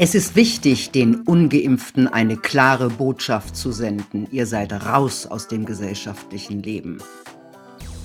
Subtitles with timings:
[0.00, 4.28] Es ist wichtig, den ungeimpften eine klare Botschaft zu senden.
[4.30, 6.98] Ihr seid raus aus dem gesellschaftlichen Leben.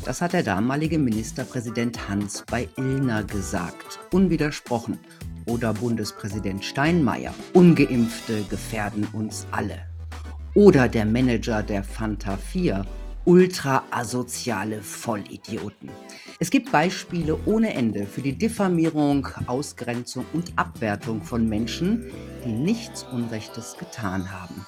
[0.03, 4.97] Das hat der damalige Ministerpräsident Hans bei Illner gesagt, unwidersprochen.
[5.45, 9.77] Oder Bundespräsident Steinmeier, ungeimpfte gefährden uns alle.
[10.55, 12.87] Oder der Manager der Fanta 4,
[13.25, 15.89] ultra-asoziale Vollidioten.
[16.39, 22.11] Es gibt Beispiele ohne Ende für die Diffamierung, Ausgrenzung und Abwertung von Menschen,
[22.45, 24.65] die nichts Unrechtes getan haben.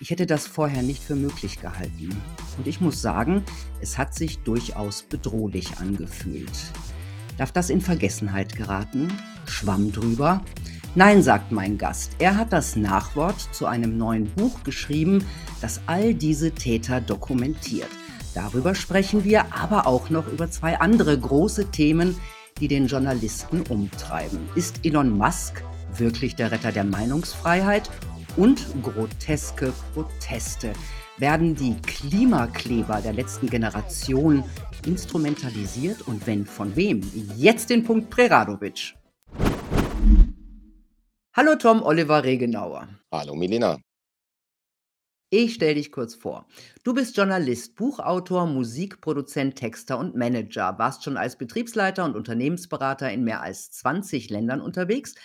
[0.00, 2.10] Ich hätte das vorher nicht für möglich gehalten.
[2.58, 3.42] Und ich muss sagen,
[3.80, 6.52] es hat sich durchaus bedrohlich angefühlt.
[7.38, 9.08] Darf das in Vergessenheit geraten?
[9.46, 10.42] Schwamm drüber?
[10.94, 12.12] Nein, sagt mein Gast.
[12.18, 15.24] Er hat das Nachwort zu einem neuen Buch geschrieben,
[15.60, 17.88] das all diese Täter dokumentiert.
[18.34, 22.18] Darüber sprechen wir, aber auch noch über zwei andere große Themen,
[22.58, 24.40] die den Journalisten umtreiben.
[24.56, 25.62] Ist Elon Musk
[25.96, 27.88] wirklich der Retter der Meinungsfreiheit?
[28.36, 30.72] Und groteske Proteste.
[31.18, 34.42] Werden die Klimakleber der letzten Generation
[34.84, 37.08] instrumentalisiert und wenn von wem?
[37.36, 38.96] Jetzt den Punkt Preradovic.
[41.36, 42.88] Hallo Tom Oliver Regenauer.
[43.12, 43.78] Hallo Milena.
[45.36, 46.46] Ich stelle dich kurz vor.
[46.84, 53.24] Du bist Journalist, Buchautor, Musikproduzent, Texter und Manager, warst schon als Betriebsleiter und Unternehmensberater in
[53.24, 55.16] mehr als 20 Ländern unterwegs,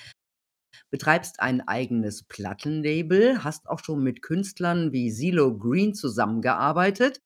[0.89, 7.21] betreibst ein eigenes Plattenlabel, hast auch schon mit Künstlern wie Silo Green zusammengearbeitet.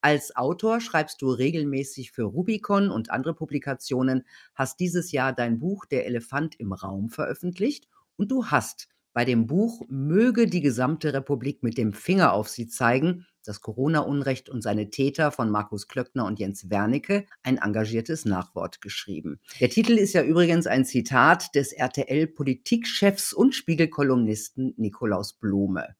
[0.00, 5.84] Als Autor schreibst du regelmäßig für Rubicon und andere Publikationen, hast dieses Jahr dein Buch
[5.84, 11.62] Der Elefant im Raum veröffentlicht und du hast bei dem Buch Möge die gesamte Republik
[11.62, 16.38] mit dem Finger auf sie zeigen, das Corona-Unrecht und seine Täter von Markus Klöckner und
[16.38, 19.38] Jens Wernicke ein engagiertes Nachwort geschrieben.
[19.60, 25.94] Der Titel ist ja übrigens ein Zitat des RTL-Politikchefs und Spiegelkolumnisten Nikolaus Blome.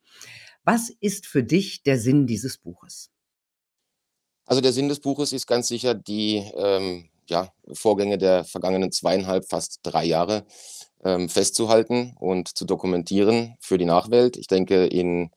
[0.64, 3.10] Was ist für dich der Sinn dieses Buches?
[4.46, 9.48] Also der Sinn des Buches ist ganz sicher die ähm, ja, Vorgänge der vergangenen zweieinhalb,
[9.48, 10.44] fast drei Jahre
[11.04, 14.37] ähm, festzuhalten und zu dokumentieren für die Nachwelt.
[14.37, 15.31] Ich denke, in,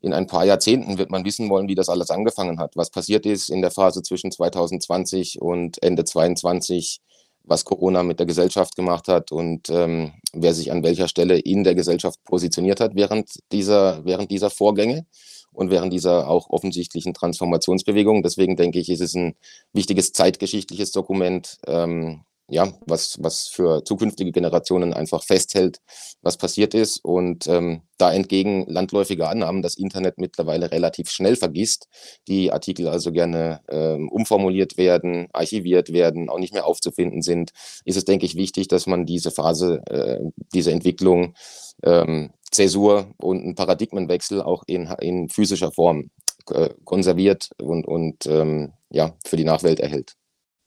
[0.00, 3.26] in ein paar Jahrzehnten wird man wissen wollen, wie das alles angefangen hat, was passiert
[3.26, 7.00] ist in der Phase zwischen 2020 und Ende 2022,
[7.44, 11.64] was Corona mit der Gesellschaft gemacht hat und ähm, wer sich an welcher Stelle in
[11.64, 15.06] der Gesellschaft positioniert hat während dieser, während dieser Vorgänge
[15.52, 18.22] und während dieser auch offensichtlichen Transformationsbewegung.
[18.22, 19.34] Deswegen denke ich, ist es ein
[19.72, 25.80] wichtiges zeitgeschichtliches Dokument, ähm, ja, was, was für zukünftige Generationen einfach festhält,
[26.22, 27.04] was passiert ist.
[27.04, 31.88] Und ähm, da entgegen landläufiger Annahmen das Internet mittlerweile relativ schnell vergisst,
[32.26, 37.50] die Artikel also gerne ähm, umformuliert werden, archiviert werden, auch nicht mehr aufzufinden sind,
[37.84, 40.18] ist es, denke ich, wichtig, dass man diese Phase, äh,
[40.54, 41.34] diese Entwicklung,
[41.82, 46.10] ähm, Zäsur und einen Paradigmenwechsel auch in, in physischer Form
[46.50, 50.16] äh, konserviert und, und ähm, ja, für die Nachwelt erhält.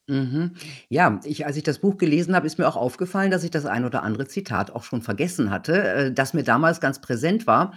[0.10, 0.56] Mhm.
[0.90, 3.66] Ja, ich als ich das Buch gelesen habe, ist mir auch aufgefallen, dass ich das
[3.66, 7.74] ein oder andere Zitat auch schon vergessen hatte, äh, das mir damals ganz präsent war.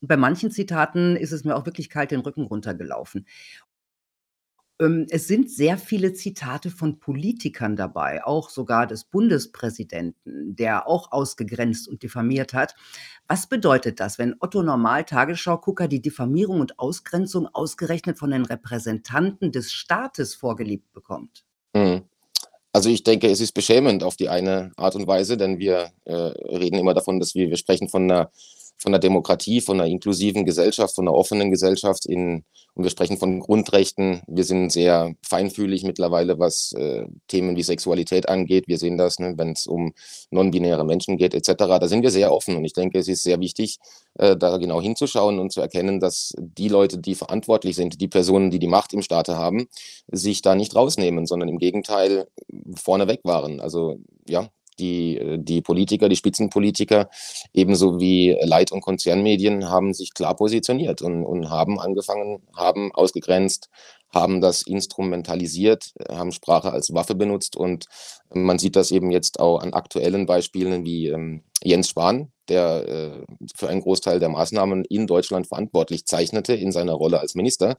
[0.00, 3.26] Und bei manchen Zitaten ist es mir auch wirklich kalt den Rücken runtergelaufen.
[4.80, 11.12] Ähm, es sind sehr viele Zitate von Politikern dabei, auch sogar des Bundespräsidenten, der auch
[11.12, 12.74] ausgegrenzt und diffamiert hat.
[13.28, 19.72] Was bedeutet das, wenn Otto Normal-Tagesschau-Gucker die Diffamierung und Ausgrenzung ausgerechnet von den Repräsentanten des
[19.72, 21.44] Staates vorgelebt bekommt?
[21.74, 22.02] Mhm.
[22.72, 26.12] Also ich denke, es ist beschämend auf die eine Art und Weise, denn wir äh,
[26.14, 28.30] reden immer davon, dass wir, wir sprechen von einer
[28.80, 33.18] von der Demokratie, von einer inklusiven Gesellschaft, von einer offenen Gesellschaft in, und wir sprechen
[33.18, 34.22] von Grundrechten.
[34.26, 38.68] Wir sind sehr feinfühlig mittlerweile, was äh, Themen wie Sexualität angeht.
[38.68, 39.92] Wir sehen das, ne, wenn es um
[40.30, 41.52] non-binäre Menschen geht, etc.
[41.56, 43.78] Da sind wir sehr offen und ich denke, es ist sehr wichtig,
[44.14, 48.50] äh, da genau hinzuschauen und zu erkennen, dass die Leute, die verantwortlich sind, die Personen,
[48.50, 49.66] die die Macht im Staate haben,
[50.10, 52.28] sich da nicht rausnehmen, sondern im Gegenteil
[52.76, 53.60] vorneweg waren.
[53.60, 54.48] Also ja,
[54.80, 57.08] die, äh, die Politiker, die Spitzenpolitiker,
[57.52, 63.68] ebenso wie Leit- und Konzernmedien haben sich klar positioniert und, und haben angefangen, haben ausgegrenzt,
[64.12, 67.56] haben das instrumentalisiert, haben Sprache als Waffe benutzt.
[67.56, 67.86] Und
[68.32, 73.24] man sieht das eben jetzt auch an aktuellen Beispielen wie ähm, Jens Spahn, der äh,
[73.54, 77.76] für einen Großteil der Maßnahmen in Deutschland verantwortlich zeichnete in seiner Rolle als Minister,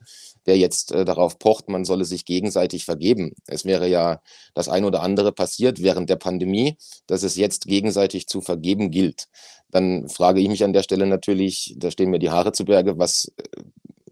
[0.47, 3.33] der jetzt äh, darauf pocht, man solle sich gegenseitig vergeben.
[3.45, 4.21] Es wäre ja
[4.55, 9.27] das ein oder andere passiert während der Pandemie, dass es jetzt gegenseitig zu vergeben gilt.
[9.69, 12.97] Dann frage ich mich an der Stelle natürlich, da stehen mir die Haare zu Berge,
[12.97, 13.61] was äh,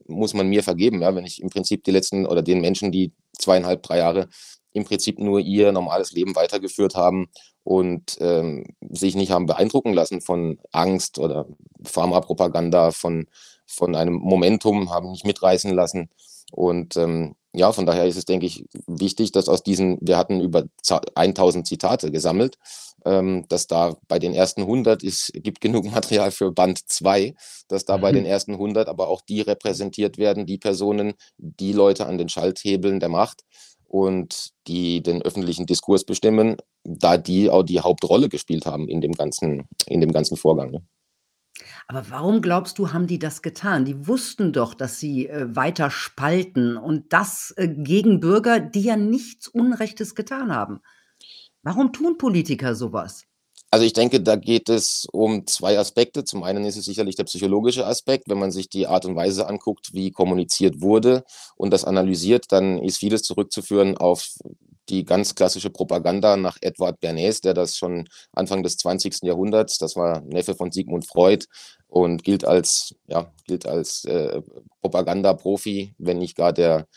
[0.07, 3.13] muss man mir vergeben, ja, wenn ich im Prinzip die letzten oder den Menschen, die
[3.37, 4.27] zweieinhalb, drei Jahre
[4.73, 7.29] im Prinzip nur ihr normales Leben weitergeführt haben
[7.63, 11.47] und ähm, sich nicht haben beeindrucken lassen von Angst oder
[11.83, 13.27] Pharmapropaganda, von,
[13.65, 16.09] von einem Momentum, haben nicht mitreißen lassen.
[16.51, 20.39] Und ähm, ja, von daher ist es, denke ich, wichtig, dass aus diesen, wir hatten
[20.39, 20.65] über
[21.15, 22.57] 1000 Zitate gesammelt,
[23.05, 27.33] ähm, dass da bei den ersten 100 ist, gibt genug Material für Band 2,
[27.67, 28.01] dass da mhm.
[28.01, 32.29] bei den ersten 100 aber auch die repräsentiert werden, die Personen, die Leute an den
[32.29, 33.43] Schalthebeln der Macht
[33.89, 39.13] und die den öffentlichen Diskurs bestimmen, da die auch die Hauptrolle gespielt haben in dem
[39.13, 40.71] ganzen, in dem ganzen Vorgang.
[40.71, 40.83] Ne?
[41.87, 43.85] Aber warum glaubst du, haben die das getan?
[43.85, 48.95] Die wussten doch, dass sie, äh, weiter spalten und das, äh, gegen Bürger, die ja
[48.95, 50.81] nichts Unrechtes getan haben.
[51.63, 53.25] Warum tun Politiker sowas?
[53.71, 56.23] Also ich denke, da geht es um zwei Aspekte.
[56.23, 58.27] Zum einen ist es sicherlich der psychologische Aspekt.
[58.27, 61.23] Wenn man sich die Art und Weise anguckt, wie kommuniziert wurde
[61.55, 64.27] und das analysiert, dann ist vieles zurückzuführen auf
[64.89, 69.19] die ganz klassische Propaganda nach Edward Bernays, der das schon Anfang des 20.
[69.21, 71.45] Jahrhunderts, das war Neffe von Sigmund Freud
[71.87, 74.41] und gilt als, ja, gilt als äh,
[74.81, 76.87] Propagandaprofi, wenn nicht gar der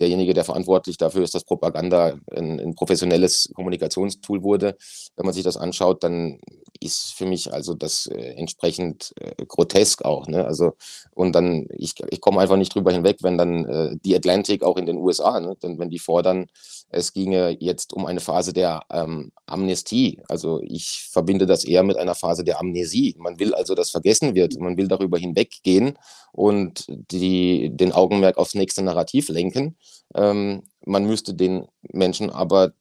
[0.00, 4.76] derjenige, der verantwortlich dafür ist, dass Propaganda ein, ein, professionelles Kommunikationstool wurde.
[5.16, 6.40] Wenn man sich das anschaut, dann
[6.80, 10.26] ist für mich also das äh, entsprechend äh, grotesk auch.
[10.26, 10.44] Ne?
[10.44, 10.72] Also
[11.12, 14.76] und dann ich, ich komme einfach nicht drüber hinweg, wenn dann äh, die Atlantic auch
[14.76, 15.56] in den USA, ne?
[15.62, 16.46] denn wenn die fordern,
[16.94, 20.20] es ginge jetzt um eine Phase der ähm, Amnestie.
[20.28, 23.16] Also ich verbinde das eher mit einer Phase der Amnesie.
[23.18, 24.58] Man will also, dass vergessen wird.
[24.58, 25.98] Man will darüber hinweggehen
[26.32, 29.76] und die, den Augenmerk aufs nächste Narrativ lenken.
[30.14, 32.72] Ähm, man müsste den Menschen aber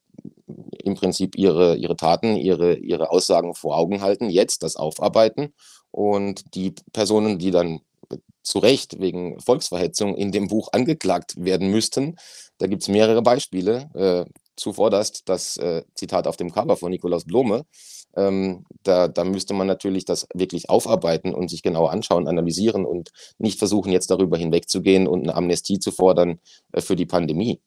[0.45, 5.53] im Prinzip ihre, ihre Taten, ihre, ihre Aussagen vor Augen halten, jetzt das aufarbeiten
[5.91, 7.81] und die Personen, die dann
[8.43, 12.17] zu Recht wegen Volksverhetzung in dem Buch angeklagt werden müssten,
[12.57, 13.89] da gibt es mehrere Beispiele.
[13.93, 14.25] Äh,
[14.55, 17.65] zuvorderst das äh, Zitat auf dem Cover von Nikolaus Blome.
[18.15, 23.09] Ähm, da, da müsste man natürlich das wirklich aufarbeiten und sich genau anschauen, analysieren und
[23.39, 26.39] nicht versuchen, jetzt darüber hinwegzugehen und eine Amnestie zu fordern
[26.73, 27.59] äh, für die Pandemie.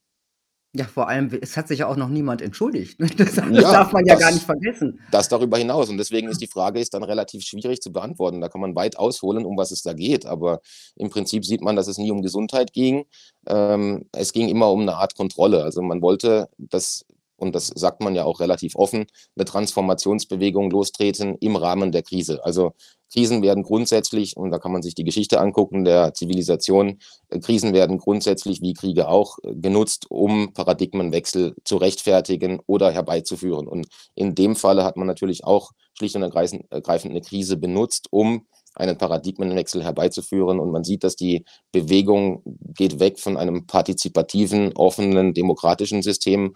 [0.75, 2.99] Ja, vor allem, es hat sich ja auch noch niemand entschuldigt.
[3.01, 5.01] Das, das ja, darf man ja das, gar nicht vergessen.
[5.11, 5.89] Das darüber hinaus.
[5.89, 8.41] Und deswegen ist die Frage ist dann relativ schwierig zu beantworten.
[8.41, 10.27] Da kann man weit ausholen, um was es da geht.
[10.27, 10.61] Aber
[10.97, 13.07] im Prinzip sieht man, dass es nie um Gesundheit ging.
[13.47, 15.63] Ähm, es ging immer um eine Art Kontrolle.
[15.63, 17.07] Also man wollte, dass
[17.39, 22.43] und das sagt man ja auch relativ offen, eine Transformationsbewegung lostreten im Rahmen der Krise.
[22.45, 22.73] Also
[23.13, 26.99] Krisen werden grundsätzlich, und da kann man sich die Geschichte angucken, der Zivilisation,
[27.29, 33.69] äh, Krisen werden grundsätzlich wie Kriege auch äh, genutzt, um Paradigmenwechsel zu rechtfertigen oder herbeizuführen.
[33.69, 38.47] Und in dem Falle hat man natürlich auch schlicht und ergreifend eine Krise benutzt, um
[38.77, 40.61] einen Paradigmenwechsel herbeizuführen.
[40.61, 46.55] Und man sieht, dass die Bewegung geht weg von einem partizipativen, offenen, demokratischen System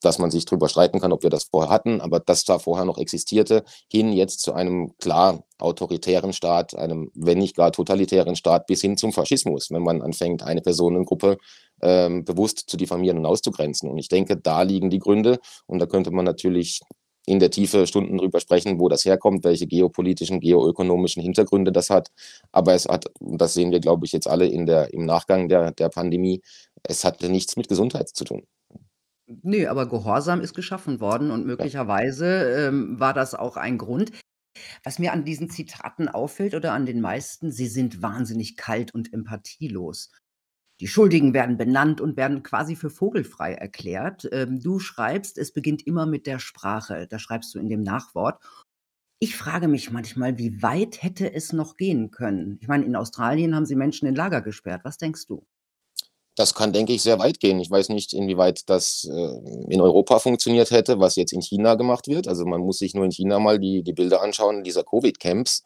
[0.00, 2.84] dass man sich darüber streiten kann, ob wir das vorher hatten, aber das da vorher
[2.84, 8.66] noch existierte, hin jetzt zu einem klar autoritären Staat, einem, wenn nicht gar totalitären Staat,
[8.66, 11.38] bis hin zum Faschismus, wenn man anfängt, eine Personengruppe
[11.82, 13.90] ähm, bewusst zu diffamieren und auszugrenzen.
[13.90, 15.38] Und ich denke, da liegen die Gründe.
[15.66, 16.80] Und da könnte man natürlich
[17.26, 22.10] in der Tiefe Stunden drüber sprechen, wo das herkommt, welche geopolitischen, geoökonomischen Hintergründe das hat.
[22.52, 25.72] Aber es hat, das sehen wir, glaube ich, jetzt alle in der, im Nachgang der,
[25.72, 26.40] der Pandemie,
[26.84, 28.46] es hatte nichts mit Gesundheit zu tun.
[29.28, 34.12] Ne, aber Gehorsam ist geschaffen worden und möglicherweise, ähm, war das auch ein Grund.
[34.84, 39.12] Was mir an diesen Zitaten auffällt oder an den meisten, sie sind wahnsinnig kalt und
[39.12, 40.12] empathielos.
[40.80, 44.28] Die Schuldigen werden benannt und werden quasi für vogelfrei erklärt.
[44.32, 47.06] Ähm, du schreibst, es beginnt immer mit der Sprache.
[47.08, 48.42] Das schreibst du in dem Nachwort.
[49.20, 52.58] Ich frage mich manchmal, wie weit hätte es noch gehen können?
[52.60, 54.82] Ich meine, in Australien haben sie Menschen in Lager gesperrt.
[54.84, 55.46] Was denkst du?
[56.36, 57.58] Das kann, denke ich, sehr weit gehen.
[57.60, 62.08] Ich weiß nicht, inwieweit das äh, in Europa funktioniert hätte, was jetzt in China gemacht
[62.08, 62.28] wird.
[62.28, 65.64] Also man muss sich nur in China mal die, die Bilder anschauen, dieser Covid-Camps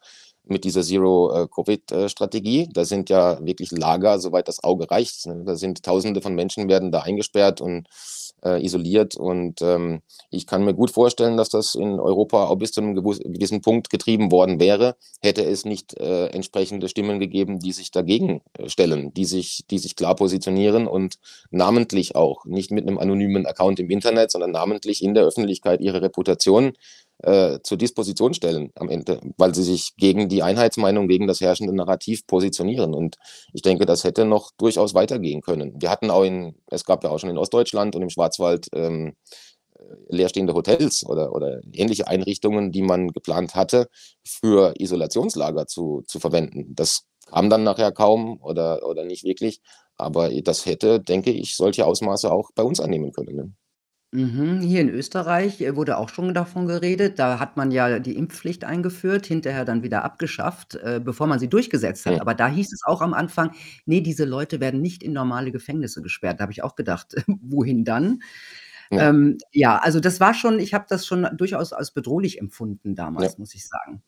[0.51, 2.69] mit dieser Zero-Covid-Strategie.
[2.71, 5.25] Da sind ja wirklich Lager, soweit das Auge reicht.
[5.25, 7.87] Da sind Tausende von Menschen werden da eingesperrt und
[8.43, 9.15] äh, isoliert.
[9.15, 12.95] Und ähm, ich kann mir gut vorstellen, dass das in Europa auch bis zu einem
[12.95, 18.41] gewissen Punkt getrieben worden wäre, hätte es nicht äh, entsprechende Stimmen gegeben, die sich dagegen
[18.57, 21.15] äh, stellen, die sich, die sich klar positionieren und
[21.49, 26.01] namentlich auch, nicht mit einem anonymen Account im Internet, sondern namentlich in der Öffentlichkeit ihre
[26.01, 26.73] Reputation
[27.23, 31.73] äh, zur Disposition stellen am Ende, weil sie sich gegen die Einheitsmeinung, gegen das herrschende
[31.73, 32.93] Narrativ positionieren.
[32.93, 33.17] Und
[33.53, 35.73] ich denke, das hätte noch durchaus weitergehen können.
[35.79, 39.13] Wir hatten auch in, es gab ja auch schon in Ostdeutschland und im Schwarzwald ähm,
[39.77, 43.87] äh, leerstehende Hotels oder, oder ähnliche Einrichtungen, die man geplant hatte,
[44.25, 46.75] für Isolationslager zu, zu verwenden.
[46.75, 49.61] Das kam dann nachher kaum oder, oder nicht wirklich.
[49.97, 53.35] Aber das hätte, denke ich, solche Ausmaße auch bei uns annehmen können.
[53.35, 53.53] Ne?
[54.13, 57.17] Mhm, hier in Österreich, äh, wurde auch schon davon geredet.
[57.17, 61.47] Da hat man ja die Impfpflicht eingeführt, hinterher dann wieder abgeschafft, äh, bevor man sie
[61.47, 62.15] durchgesetzt hat.
[62.15, 62.19] Hm.
[62.19, 63.51] Aber da hieß es auch am Anfang:
[63.85, 67.85] „Ne, diese Leute werden nicht in normale Gefängnisse gesperrt.“ Da habe ich auch gedacht: „Wohin
[67.85, 68.21] dann?“
[68.91, 69.09] Ja.
[69.09, 73.31] Ähm, ja, also das war schon ich habe das schon durchaus als bedrohlich empfunden Ja.
[73.31, 74.03] damals, muss ich sagen.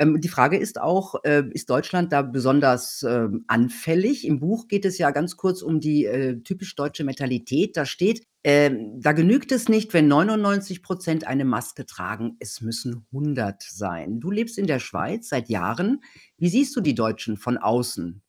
[0.00, 4.26] Ähm, die Frage ist auch, äh, ist Deutschland da besonders, ähm, anfällig?
[4.26, 7.76] Im Buch geht es ja ganz kurz um die, äh, typisch deutsche Mentalität.
[7.76, 13.06] Da steht, ähm: „Da genügt es nicht, wenn 99 % eine Maske tragen, es müssen
[13.12, 16.00] 100 sein.“ Du lebst in der Schweiz seit Jahren.
[16.38, 18.20] Wie siehst du die Deutschen von außen?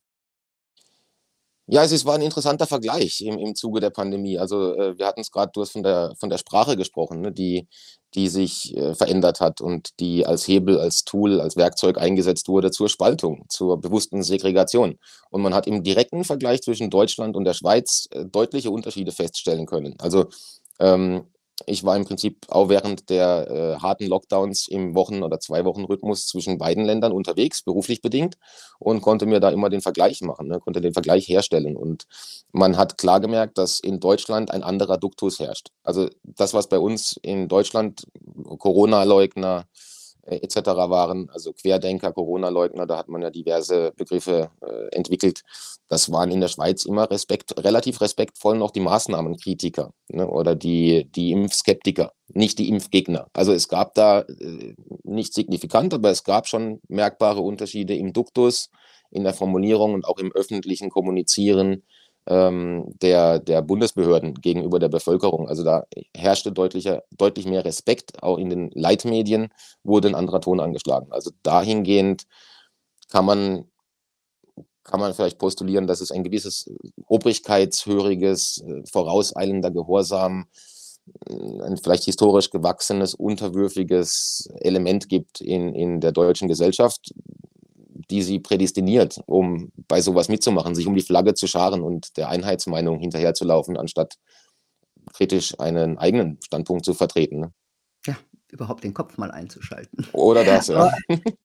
[1.70, 4.38] Ja, es war 'n interessanter Vergleich im im Zuge der Pandemie.
[4.38, 7.68] Also, äh, wir hatten's grad du hast von der von der Sprache gesprochen, ne, die
[8.14, 12.72] die sich, äh, verändert hat und die als Hebel, als Tool, als Werkzeug eingesetzt wurde
[12.72, 15.00] zur Spaltung, zur bewussten Segregation.
[15.32, 19.66] Und man hat im direkten Vergleich zwischen Deutschland und der Schweiz, äh, deutliche Unterschiede feststellen
[19.66, 19.96] können.
[20.00, 20.28] Also,
[20.80, 21.26] ähm,
[21.66, 26.58] ich war im Prinzip auch während der, äh, harten Lockdowns im Wochen oder Zwei-Wochen-Rhythmus zwischen
[26.58, 28.38] beiden Ländern unterwegs, beruflich bedingt,
[28.80, 31.78] und konnte mir da immer den Vergleich machen, ne, konnte den Vergleich herstellen.
[31.78, 32.08] Und
[32.52, 35.70] man hat klar gemerkt, dass in Deutschland ein anderer Duktus herrscht.
[35.84, 38.06] Also, das, was bei uns in Deutschland
[38.60, 39.66] Corona-Leugner,
[40.26, 45.44] äh, et cetera waren, also Querdenker, Corona-Leugner, da hat man ja diverse Begriffe, äh, entwickelt.
[45.88, 51.10] Das waren in der Schweiz immer Respekt relativ respektvoll noch die Maßnahmenkritiker, ne, oder die
[51.16, 53.28] die Impfskeptiker, nicht die Impfgegner.
[53.34, 58.70] Also, es gab da, äh, nicht signifikant, aber es gab schon merkbare Unterschiede im Duktus,
[59.12, 61.84] in der Formulierung und auch im öffentlichen Kommunizieren,
[62.28, 65.48] ähm, der der Bundesbehörden gegenüber der Bevölkerung.
[65.50, 68.24] Also, da herrschte deutlicher deutlich mehr Respekt.
[68.24, 69.50] Auch in den Leitmedien
[69.84, 71.08] wurde 'n anderer Ton angeschlagen.
[71.12, 72.24] Also, dahingehend
[73.10, 73.66] kann man
[74.86, 76.70] kann man vielleicht postulieren, dass es ein gewisses
[77.08, 80.46] obrigkeitshöriges, äh, vorauseilender Gehorsam,
[81.28, 87.14] hm, ein vielleicht historisch gewachsenes, unterwürfiges Element gibt in in der deutschen Gesellschaft,
[88.10, 92.18] die sie prädestiniert, um bei so was mitzumachen, sich um die Flagge zu scharen und
[92.18, 94.16] der Einheitsmeinung hinterherzulaufen, anstatt
[95.14, 97.52] kritisch einen eigenen Standpunkt zu vertreten, ne?
[98.06, 98.18] Ja,
[98.52, 100.08] überhaupt den Kopf mal einzuschalten.
[100.14, 100.92] Oder das, ja.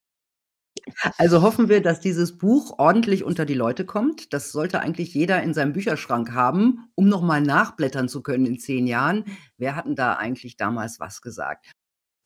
[1.18, 4.32] Also, hoffen wir, dass dieses Buch ordentlich unter die Leute kommt.
[4.32, 8.58] Das sollte eigentlich jeder in seinem Bücherschrank haben, um noch mal nachblättern zu können in
[8.58, 9.24] 10 Jahren.
[9.58, 11.72] Wer hat 'n da eigentlich damals was gesagt?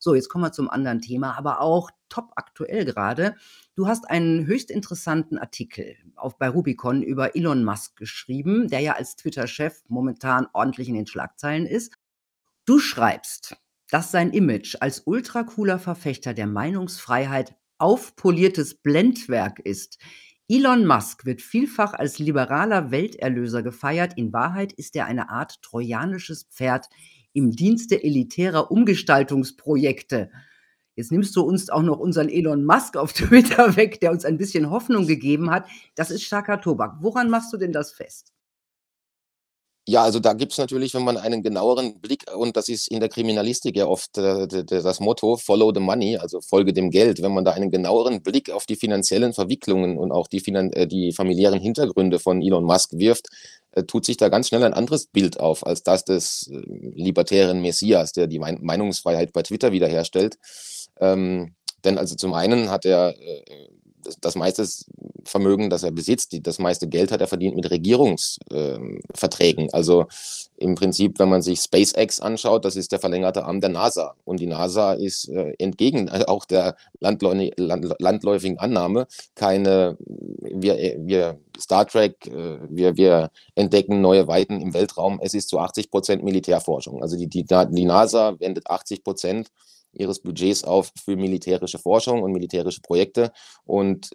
[0.05, 3.37] So, jetzt kommen wir zum anderen Thema, aber auch topaktuell grade.
[3.75, 8.97] Du hast einen höchst interessanten Artikel auf bei Rubicon über Elon Musk geschrieben, der ja
[8.97, 11.95] als Twitter-Chef momentan ordentlich in den Schlagzeilen ist.
[12.67, 13.57] Du schreibst,
[13.89, 19.99] dass sein Image als ultra-cooler Verfechter der Meinungsfreiheit aufpoliertes Blendwerk ist.
[20.49, 24.19] Elon Musk wird vielfach als liberaler Welterlöser gefeiert.
[24.19, 26.91] In Wahrheit ist er eine Art trojanisches Pferd
[27.35, 30.31] im Dienste elitärer Umgestaltungsprojekte.
[30.97, 34.39] Jetzt nimmst du uns auch noch unseren Elon Musk auf Twitter weg, der uns ein
[34.39, 35.67] bisschen Hoffnung gegeben hat.
[35.97, 36.97] Das ist starker Tobak.
[37.01, 38.35] Woran machst du denn das fest?
[39.87, 43.11] Ja, also da gibt's natürlich, wenn man einen genaueren Blick und das ist in der
[43.11, 47.21] Kriminalistik ja oft, äh, das Motto „Follow the money“, also „Folge dem Geld“.
[47.21, 51.13] Wenn man da einen genaueren Blick auf die finanziellen Verwicklungen und auch die äh, die
[51.13, 53.29] familiären Hintergründe von Elon Musk wirft,
[53.83, 56.57] tut sich da ganz schnell ein anderes Bild auf als das des, äh,
[56.95, 60.39] libertären Messias, der die Mein Meinungsfreiheit bei Twitter wiederherstellt.
[61.01, 61.55] Ähm,
[61.85, 63.69] denn also zum einen hat er, äh,
[64.05, 64.87] das das meistes
[65.25, 69.69] Vermögen, das er besitzt, die das meiste Geld hat er verdient mit Regierungs ähm, Verträgen.
[69.73, 70.07] Also,
[70.57, 74.15] im Prinzip, wenn man sich SpaceX anschaut, das ist der verlängerte Arm der NASA.
[74.25, 79.97] Und die NASA ist, äh, entgegen, äh, auch der landläuni land landläufigen Annahme keine
[80.41, 85.21] wir äh, wir Star Trek, äh, wir wir entdecken neue Weiten im Weltraum.
[85.23, 87.03] Es ist zu 80 % Militärforschung.
[87.03, 89.51] Also die die die NASA wendet 80 %
[89.97, 93.33] ihres Budgets auf für militärische Forschung und militärische Projekte.
[93.65, 94.11] Und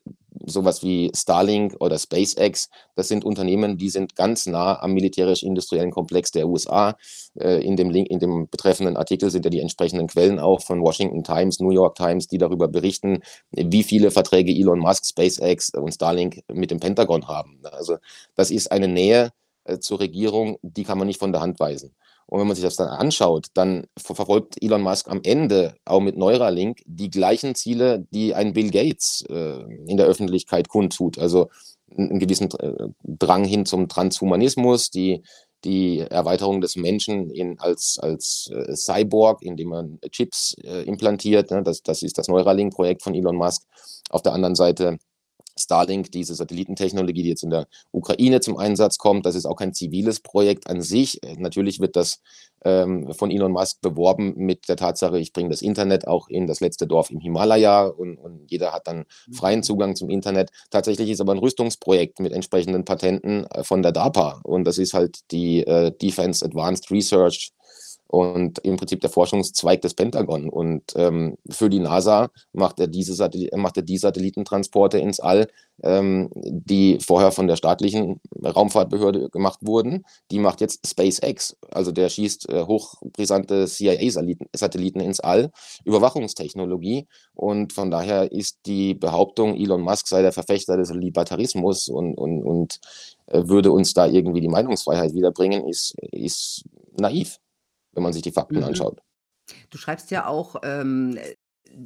[0.45, 5.91] so was wie Starlink oder SpaceX, das sind Unternehmen, die sind ganz nah am militärisch-industriellen
[5.91, 6.95] Komplex der USA.
[7.39, 10.81] Äh, in dem Link in dem betreffenden Artikel sind ja die entsprechenden Quellen auch von
[10.81, 13.19] Washington Times, New York Times, die darüber berichten,
[13.51, 17.59] wie viele Verträge Elon Musk, SpaceX und Starlink mit dem Pentagon haben.
[17.71, 17.98] Also,
[18.36, 19.31] das ist eine Nähe,
[19.69, 21.95] äh, zur Regierung, die kann man nicht von der Hand weisen.
[22.29, 26.00] Und wenn man sich das dann anschaut, dann ver verfolgt Elon Musk am Ende auch
[26.01, 31.17] mit Neuralink die gleichen Ziele, die ein Bill Gates, äh, in der Öffentlichkeit kundtut.
[31.19, 31.50] Also
[31.95, 35.24] 'n 'n gewissen, äh, Drang hin zum Transhumanismus, die
[35.65, 41.63] die Erweiterung des Menschen in als als, äh, Cyborg, indem man Chips, äh, implantiert, ne?
[41.63, 43.63] Das das ist das Neuralink-Projekt von Elon Musk.
[44.12, 44.98] Auf der anderen Seite
[45.59, 49.73] Starlink, diese Satellitentechnologie, die jetzt in der Ukraine zum Einsatz kommt, das ist auch kein
[49.73, 51.19] ziviles Projekt an sich.
[51.37, 52.21] Natürlich wird das
[52.65, 56.59] ähm, von Elon Musk beworben mit der Tatsache, ich bringe das Internet auch in das
[56.59, 60.51] letzte Dorf im Himalaya und, und jeder hat dann freien Zugang zum Internet.
[60.69, 64.93] Tatsächlich ist aber ein Rüstungsprojekt mit entsprechenden Patenten äh, von der DARPA und das ist
[64.93, 67.51] halt die äh, Defense Advanced Research
[68.11, 70.49] und im Prinzip der Forschungszweig des Pentagon.
[70.49, 75.47] Und ähm, für die NASA macht er, diese macht er die Satellitentransporte ins All,
[75.83, 80.05] ähm, die vorher von der staatlichen Raumfahrtbehörde gemacht wurden.
[80.31, 81.55] Die macht jetzt SpaceX.
[81.69, 85.51] Also der schießt äh, hochbrisante CIA-Satelliten ins All,
[85.85, 87.05] Überwachungstechnologie.
[87.35, 92.41] Und von daher ist die Behauptung, Elon Musk sei der Verfechter des Libertarismus und, und,
[92.41, 92.79] und
[93.27, 96.63] äh, würde uns da irgendwie die Meinungsfreiheit wiederbringen, ist, ist
[96.97, 97.37] naiv
[97.93, 98.63] wenn man sich die Fakten mhm.
[98.63, 99.01] anschaut.
[99.69, 101.17] Du schreibst ja auch, ähm,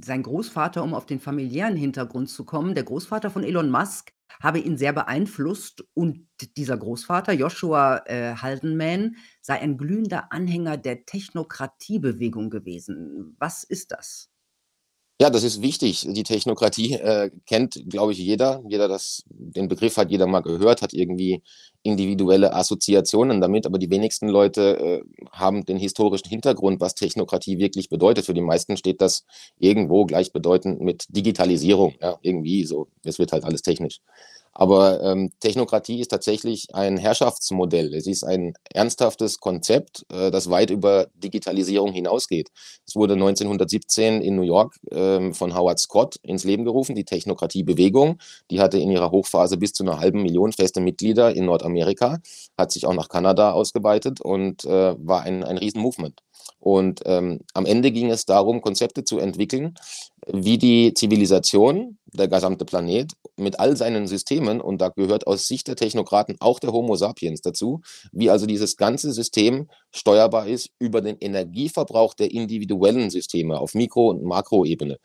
[0.04, 4.60] sein Großvater, um auf den familiären Hintergrund zu kommen, der Großvater von Elon Musk habe
[4.60, 12.50] ihn sehr beeinflusst und dieser Großvater, Joshua äh, Haldenman, sei ein glühender Anhänger der Technokratiebewegung
[12.50, 13.36] gewesen.
[13.40, 14.33] Was ist das?
[15.22, 16.05] Ja, das ist wichtig.
[16.10, 18.62] Die Technokratie äh, kennt, glaube ich, jeder.
[18.67, 21.43] Jeder das, den Begriff hat jeder mal gehört, hat irgendwie
[21.84, 25.01] individuelle Assoziationen damit, aber die wenigsten Leute äh,
[25.32, 28.25] haben den historischen Hintergrund, was Technokratie wirklich bedeutet.
[28.25, 29.24] Für die meisten steht das
[29.60, 31.93] irgendwo gleichbedeutend mit Digitalisierung.
[32.01, 32.88] Ja, irgendwie so.
[33.03, 34.00] Es wird halt alles technisch.
[34.54, 37.94] Aber ähm, Technokratie ist tatsächlich ein Herrschaftsmodell.
[37.96, 42.50] Es ist ein ernsthaftes Konzept, äh, das weit über Digitalisierung hinausgeht.
[42.86, 48.20] Es wurde 1917 in New York ähm, von Howard Scott ins Leben gerufen, die Technokratiebewegung.
[48.52, 52.20] Die hatte in ihrer Hochphase bis zu einer halben Million feste Mitglieder in Nordamerika,
[52.58, 56.22] hat sich auch nach Kanada ausgeweitet und äh, war ein, ein Riesenmovement.
[56.63, 59.74] Und ähm, am Ende ging es darum, Konzepte zu entwickeln,
[60.32, 65.67] wie die Zivilisation, der gesamte Planet, mit all seinen Systemen, und da gehört aus Sicht
[65.67, 67.82] der Technokraten auch der Homo sapiens dazu,
[68.13, 74.12] wie also dieses ganze System steuerbar ist über den Energieverbrauch der individuellen Systeme auf Mikro-
[74.12, 75.00] und Makroebene.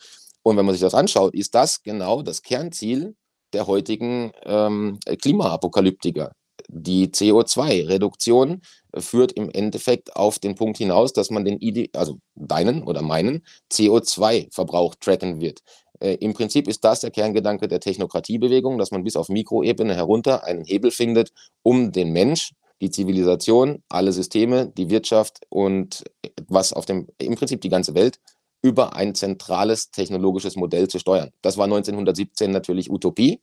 [0.44, 3.16] Und wenn man sich das anschaut, ist das genau das Kernziel
[3.52, 6.30] der heutigen ähm, Klimaapokalyptiker
[6.69, 8.61] die CO2-Reduktion
[8.97, 13.45] führt im Endeffekt auf den Punkt hinaus, dass man den ID, also deinen oder meinen
[13.73, 15.61] CO2-Verbrauch tracken wird.
[16.00, 20.45] Äh, Im Prinzip ist das der Kerngedanke der Technokratiebewegung, dass man bis auf Mikroebene herunter
[20.45, 26.04] einen Hebel findet, um den Mensch, die Zivilisation, alle Systeme, die Wirtschaft und
[26.47, 28.21] was auf dem, im Prinzip die ganze Welt
[28.63, 31.31] über ein zentrales technologisches Modell zu steuern.
[31.43, 33.41] Das war 1917 natürlich Utopie,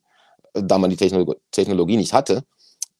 [0.54, 2.44] da man die Technologie nicht hatte.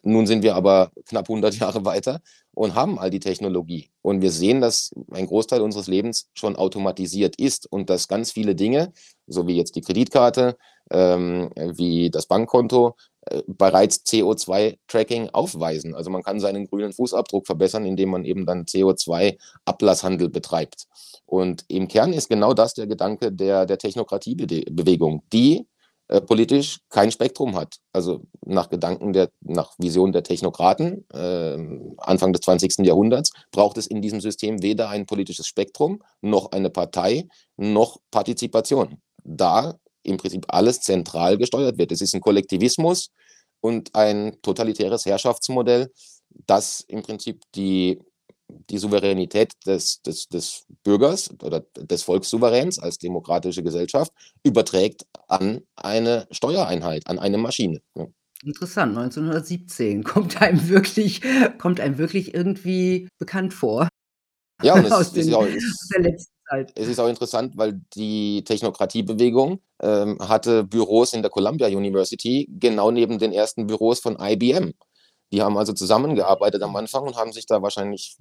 [0.06, 2.20] Nun sind wir aber knapp 100 Jahre weiter
[2.54, 3.90] und haben all die Technologie.
[4.02, 8.54] Und wir sehen, dass ein Großteil unseres Lebens schon automatisiert ist und dass ganz viele
[8.54, 8.92] Dinge,
[9.26, 10.56] so wie jetzt die Kreditkarte,
[10.92, 15.96] ähm, wie das Bankkonto, äh, bereits CO2-Tracking aufweisen.
[15.96, 20.86] Also man kann seinen grünen Fußabdruck verbessern, indem man eben dann CO2-Ablasshandel betreibt.
[21.24, 25.66] Und im Kern ist genau das der Gedanke der, der Technokratiebewegung, die
[26.08, 27.78] äh, politisch kein Spektrum hat.
[27.92, 31.58] Also nach Gedanken der, nach Vision der Technokraten äh,
[31.98, 32.86] Anfang des 20.
[32.86, 39.02] Jahrhunderts braucht es in diesem System weder ein politisches Spektrum, noch eine Partei, noch Partizipation.
[39.24, 41.90] Da im Prinzip alles zentral gesteuert wird.
[41.90, 43.10] Es ist ein Kollektivismus
[43.60, 45.90] und ein totalitäres Herrschaftsmodell,
[46.46, 47.98] das im Prinzip die
[48.48, 56.26] die Souveränität des, des, des Bürgers oder des Volkssouveräns als demokratische Gesellschaft überträgt an eine
[56.30, 57.80] Steuereinheit, an eine Maschine.
[57.94, 58.06] Ja.
[58.44, 61.22] Interessant, 1917 kommt einem wirklich,
[61.58, 63.88] kommt einem wirklich irgendwie bekannt vor.
[64.62, 66.72] Ja, und es, aus den, ist auch, es, der letzten Zeit.
[66.76, 72.90] Es ist auch interessant, weil die Technokratiebewegung ähm, hatte Büros in der Columbia University genau
[72.90, 74.72] neben den ersten Büros von IBM.
[75.32, 78.16] Die haben also zusammengearbeitet am Anfang und haben sich da wahrscheinlich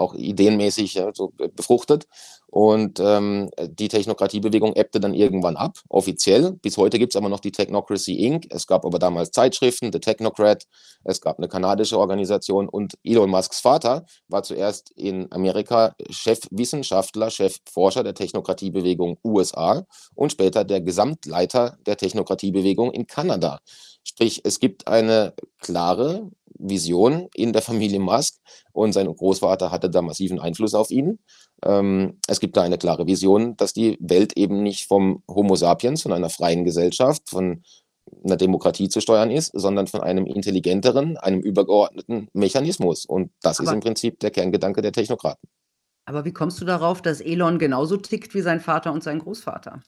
[0.00, 2.06] auch ideenmäßig ja, so befruchtet.
[2.46, 6.52] Und ähm, die Technokratiebewegung ebbte dann irgendwann ab, offiziell.
[6.54, 8.46] Bis heute gibt es aber noch die Technocracy Inc.
[8.50, 10.64] Es gab aber damals Zeitschriften, The Technocrat,
[11.04, 18.02] es gab eine kanadische Organisation und Elon Musks Vater war zuerst in Amerika Chefwissenschaftler, Chefforscher
[18.02, 19.86] der Technokratiebewegung USA
[20.16, 23.60] und später der Gesamtleiter der Technokratiebewegung in Kanada.
[24.02, 28.36] Sprich, es gibt eine klare Vision in der Familie Musk
[28.72, 31.18] und sein Großvater hatte da massiven Einfluss auf ihn.
[31.64, 36.02] Ähm, es gibt da eine klare Vision, dass die Welt eben nicht vom Homo sapiens,
[36.02, 37.62] von einer freien Gesellschaft, von
[38.24, 43.06] einer Demokratie zu steuern ist, sondern von einem intelligenteren, einem übergeordneten Mechanismus.
[43.06, 45.48] Und das aber, ist im Prinzip der Kerngedanke der Technokraten.
[46.06, 49.80] Aber wie kommst du darauf, dass Elon genauso tickt wie sein Vater und sein Großvater?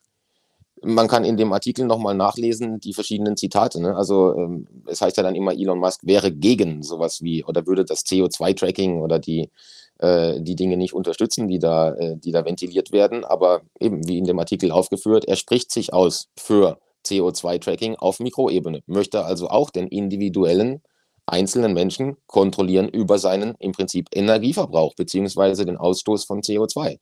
[0.83, 3.81] Man kann in dem Artikel nochmal nachlesen, die verschiedenen Zitate.
[3.81, 3.95] Ne?
[3.95, 7.85] Also ähm, es heißt ja dann immer, Elon Musk wäre gegen sowas wie oder würde
[7.85, 9.51] das CO2-Tracking oder die,
[9.99, 13.25] äh, die Dinge nicht unterstützen, die da, äh, die da ventiliert werden.
[13.25, 18.83] Aber eben, wie in dem Artikel aufgeführt, er spricht sich aus für CO2-Tracking auf Mikroebene,
[18.87, 20.83] möchte also auch den individuellen
[21.27, 26.99] einzelnen Menschen kontrollieren über seinen im Prinzip Energieverbrauch beziehungsweise den Ausstoß von CO2.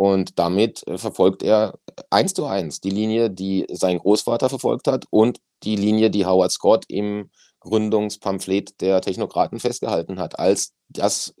[0.00, 5.04] Und damit äh, verfolgt er eins zu eins die Linie, die sein Großvater verfolgt hat
[5.10, 11.34] und die Linie, die Howard Scott im Gründungspamphlet der Technokraten festgehalten hat, als das,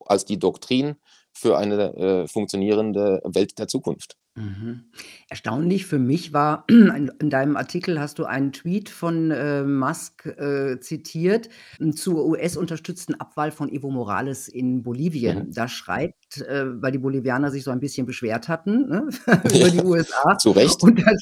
[0.00, 0.96] als die Doktrin
[1.34, 4.16] für eine äh, funktionierende Welt der Zukunft.
[4.36, 4.84] Mhm.
[5.28, 10.78] Erstaunlich für mich war, in deinem Artikel hast du einen Tweet von äh, Musk äh,
[10.78, 11.48] zitiert
[11.94, 15.46] zur US-unterstützten Abwahl von Evo Morales in Bolivien.
[15.46, 15.52] Mhm.
[15.52, 19.82] Da schreibt, äh, weil die Bolivianer sich so ein bisschen beschwert hatten ne, über die
[19.82, 20.36] USA.
[20.38, 20.82] Zu Recht.
[20.82, 21.12] Und da,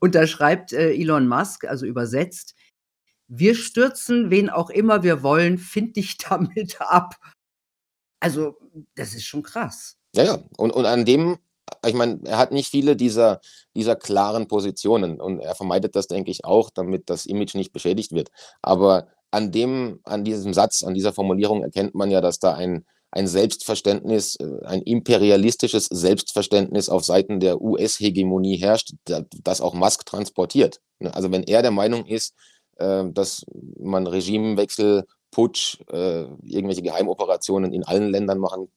[0.00, 2.54] und da schreibt äh, Elon Musk, also übersetzt,
[3.28, 7.14] wir stürzen wen auch immer wir wollen, find dich damit ab.
[8.20, 8.58] Also,
[8.96, 9.96] das ist schon krass.
[10.14, 10.38] Ja, ja.
[10.56, 11.38] Und, und an dem
[11.86, 13.40] ich meine, er hat nicht viele dieser,
[13.74, 18.12] dieser klaren Positionen und er vermeidet das, denke ich, auch, damit das Image nicht beschädigt
[18.12, 18.30] wird.
[18.62, 22.84] Aber an dem, an diesem Satz, an dieser Formulierung erkennt man ja, dass da ein,
[23.10, 30.80] ein Selbstverständnis, äh, ein imperialistisches Selbstverständnis auf Seiten der US-Hegemonie herrscht, das auch Musk transportiert.
[30.98, 32.34] Ne, also wenn er der Meinung ist,
[32.76, 33.44] äh, dass
[33.78, 38.68] man Regimewechsel Putsch, äh, irgendwelche Geheimoperationen in allen Ländern machen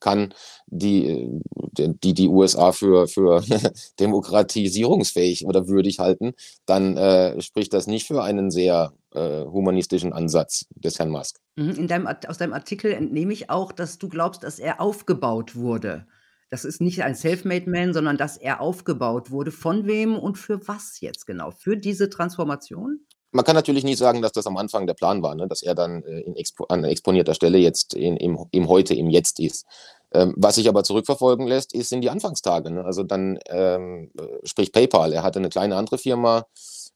[0.00, 0.32] kann,
[0.66, 1.40] die
[1.78, 3.42] die, die USA für, für
[4.00, 6.32] demokratisierungsfähig oder würdig halten,
[6.64, 11.40] dann äh, spricht das nicht für einen sehr äh, humanistischen Ansatz des Herrn Musk.
[11.56, 15.54] Mhm, in deinem, aus deinem Artikel entnehme ich auch, dass du glaubst, dass er aufgebaut
[15.54, 16.06] wurde.
[16.48, 19.50] Das ist nicht ein Selfmade Man, sondern dass er aufgebaut wurde.
[19.50, 21.50] Von wem und für was jetzt genau?
[21.50, 23.00] Für diese Transformation?
[23.36, 25.46] Man kann natürlich nie sagen, dass das am Anfang der Plan war, ne?
[25.46, 29.38] dass er dann äh, expo an exponierter Stelle jetzt in, im, im Heute, im Jetzt
[29.38, 29.66] ist.
[30.12, 32.70] Ähm, was sich aber zurückverfolgen lässt, ist in die Anfangstage.
[32.70, 32.84] Ne?
[32.84, 35.12] Also dann ähm, äh, sprich PayPal.
[35.12, 36.46] Er hatte eine kleine andere Firma.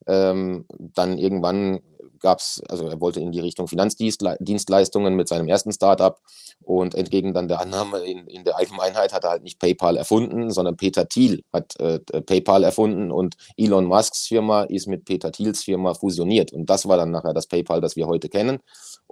[0.06, 1.80] Ähm, dann irgendwann
[2.20, 6.18] gab es, also er wollte in die Richtung Finanzdienstleistungen mit seinem ersten Startup
[6.62, 10.50] und entgegen dann der Annahme in, in der Allgemeinheit hat er halt nicht PayPal erfunden,
[10.50, 15.64] sondern Peter Thiel hat äh, PayPal erfunden und Elon Musks Firma ist mit Peter Thiels
[15.64, 18.60] Firma fusioniert und das war dann nachher das PayPal, das wir heute kennen.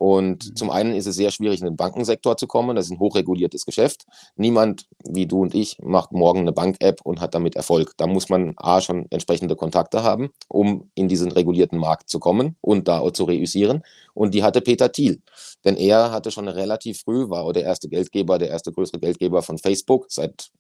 [0.01, 0.57] Und mhm.
[0.57, 2.77] zum einen ist es sehr schwierig, in den Bankensektor zu kommen.
[2.77, 4.07] Das ist ein hochreguliertes Geschäft.
[4.37, 7.95] Niemand, wie du und ich, macht morgen eine Bank-App und hat damit Erfolg.
[7.97, 12.55] Da muss man A schon entsprechende Kontakte haben, um in diesen regulierten Markt zu kommen
[12.61, 13.83] und da auch zu reüssieren.
[14.19, 15.23] Und die hatte Peter Thiel.
[15.65, 19.59] Denn er hatte schon relativ früh, war der erste Geldgeber, der erste größere Geldgeber von
[19.59, 20.51] Facebook, seit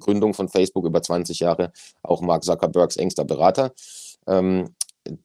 [0.00, 1.72] Gründung von Facebook über 20 Jahre
[2.02, 3.72] auch Mark Zuckerbergs engster Berater.
[4.26, 4.74] Ähm,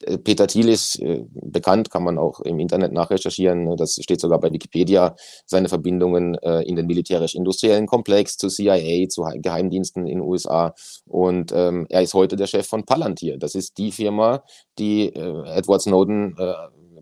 [0.06, 3.76] äh, Peter Thiel ist äh, bekannt, kann man auch im Internet nachrecherchieren.
[3.76, 5.16] Das steht sogar bei Wikipedia.
[5.48, 10.76] Seine Verbindungen äh, in den militärisch-industriellen Komplex zu CIA, zu Geheimdiensten in den USA.
[11.08, 13.40] Und ähm, er ist heute der Chef von Palantir.
[13.40, 14.44] Das ist die Firma,
[14.78, 16.54] die äh, Edward Snowden äh,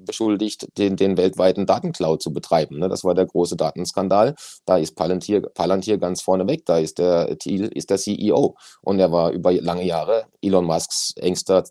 [0.07, 2.79] beschuldigt, den, den weltweiten Datencloud zu betreiben.
[2.79, 2.89] Ne?
[2.89, 4.35] Das war der große Datenskandal.
[4.65, 6.65] Da ist Palantir, Palantir ganz vorne weg.
[6.65, 8.55] Da ist der ist der CEO.
[8.81, 11.63] Und er war über lange Jahre Elon Musks engster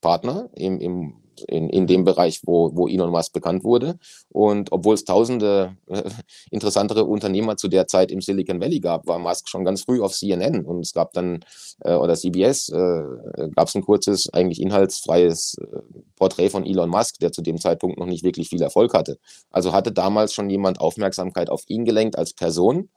[0.00, 1.14] Partner im, im
[1.48, 3.98] in, in dem Bereich, wo, wo Elon Musk bekannt wurde.
[4.30, 6.02] Und obwohl es tausende äh,
[6.50, 10.12] interessantere Unternehmer zu der Zeit im Silicon Valley gab, war Musk schon ganz früh auf
[10.12, 11.44] CNN und es gab dann,
[11.84, 13.02] äh, oder CBS, äh,
[13.54, 15.78] gab es ein kurzes, eigentlich inhaltsfreies äh,
[16.16, 19.18] Porträt von Elon Musk, der zu dem Zeitpunkt noch nicht wirklich viel Erfolg hatte.
[19.50, 22.88] Also hatte damals schon jemand Aufmerksamkeit auf ihn gelenkt als Person.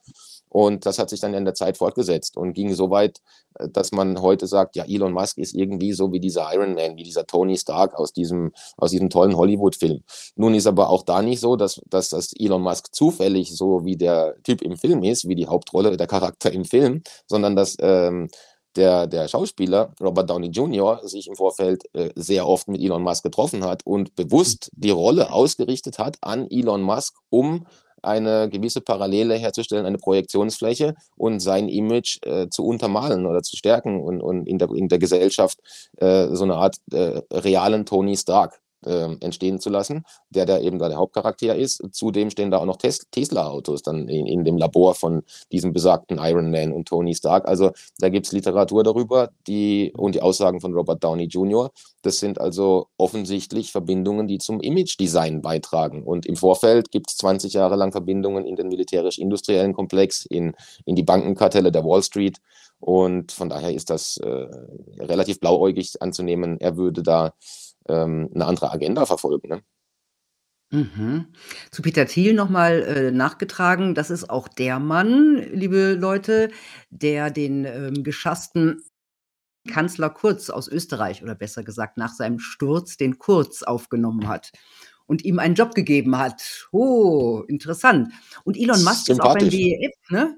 [0.52, 3.22] Und das hat sich dann in der Zeit fortgesetzt und ging so weit,
[3.58, 6.98] äh, dass man heute sagt, ja, Elon Musk ist irgendwie so wie dieser Iron Man,
[6.98, 10.04] wie dieser Tony Stark aus diesem, aus diesem tollen Hollywood-Film.
[10.36, 13.96] Nun ist aber auch da nicht so, dass, dass das Elon Musk zufällig so wie
[13.96, 18.28] der Typ im Film ist, wie die Hauptrolle, der Charakter im Film, sondern dass ähm,
[18.76, 21.00] der, der Schauspieler Robert Downey Jr.
[21.08, 25.32] sich im Vorfeld äh, sehr oft mit Elon Musk getroffen hat und bewusst die Rolle
[25.32, 27.66] ausgerichtet hat an Elon Musk, um
[28.02, 34.02] eine gewisse Parallele herzustellen, eine Projektionsfläche und sein Image äh, zu untermalen oder zu stärken
[34.02, 35.60] und, und in, der, in der Gesellschaft
[35.98, 40.80] äh, so eine Art äh, realen Tony Stark äh, entstehen zu lassen, der da eben
[40.80, 41.84] da der Hauptcharakter ist.
[41.92, 46.18] Zudem stehen da auch noch Tes Tesla-Autos dann in, in, dem Labor von diesem besagten
[46.20, 47.48] Iron Man und Tony Stark.
[47.48, 51.72] Also da gibt es Literatur darüber die, und die Aussagen von Robert Downey Jr.
[52.02, 56.04] Das sind also offensichtlich Verbindungen, die zum Image-Design beitragen.
[56.04, 60.54] Und im Vorfeld gibt es 20 Jahre lang Verbindungen in den militärisch-industriellen Komplex, in,
[60.86, 62.38] in die Bankenkartelle der Wall Street
[62.80, 64.48] Und von daher ist das äh,
[65.00, 67.34] relativ blauäugig anzunehmen, er würde da
[67.88, 69.50] ähm, eine andere Agenda verfolgen.
[69.50, 69.62] Ne?
[70.72, 71.28] Mhm.
[71.72, 76.50] Zu Peter Thiel noch mal, äh, nachgetragen, das ist auch der Mann, liebe Leute,
[76.90, 78.82] der den, ähm, geschassten
[79.70, 84.52] Kanzler Kurz aus Österreich oder besser gesagt nach seinem Sturz den Kurz aufgenommen hat
[85.06, 86.68] und ihm einen Job gegeben hat.
[86.72, 88.14] Oh, interessant.
[88.44, 90.36] Und Elon Musk ist auch beim WEF, ne?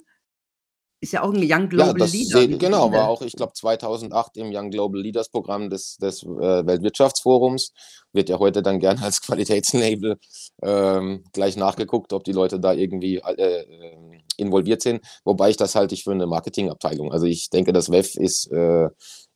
[1.03, 3.21] Ist ja auch ein Young Ja, Global das Leader, se wie ich genau, war auch,
[3.23, 7.73] ich glaube, 2008 im Young Global Leaders Programm des des, äh, Weltwirtschaftsforums.
[8.13, 10.17] Wird ja heute dann gerne als Qualitätslabel,
[10.61, 15.75] ähm, gleich nachgeguckt, ob die Leute da irgendwie, äh, ähm, involviert sind, wobei ich das
[15.75, 17.11] halte ich für eine Marketingabteilung.
[17.11, 18.89] Also, ich denke, das WEF ist, äh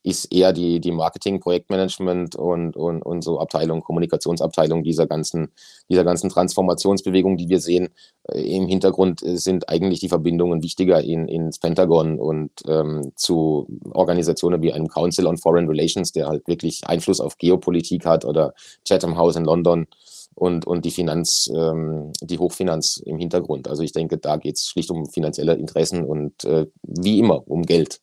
[0.08, 5.50] ist eher die die Marketing, Projektmanagement und und und so Abteilung, Kommunikationsabteilung dieser ganzen
[5.90, 7.90] dieser ganzen Transformationsbewegung, die wir sehen.
[8.24, 13.68] Äh, Im Hintergrund, äh, sind eigentlich die Verbindungen wichtiger in ins Pentagon und, ähm, zu
[13.92, 18.54] Organisationen wie einem Council on Foreign Relations, der halt wirklich Einfluss auf Geopolitik hat oder
[18.86, 19.88] Chatham House in London
[20.36, 23.68] und und die Finanz ähm, die Hochfinanz im Hintergrund.
[23.68, 28.00] Also, ich denke, da geht's schlicht um finanzielle Interessen und, äh, wie immer um Geld,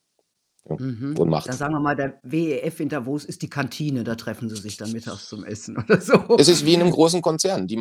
[0.69, 1.09] ja, Mhm.
[1.11, 1.53] und Dann Macht.
[1.53, 4.93] sagen wir mal, der WEF in Davos ist die Kantine, da treffen sie sich dann
[4.93, 6.15] mittags zum Essen oder so.
[6.39, 7.67] Es ist wie in 'nem großen Konzern.
[7.67, 7.81] Die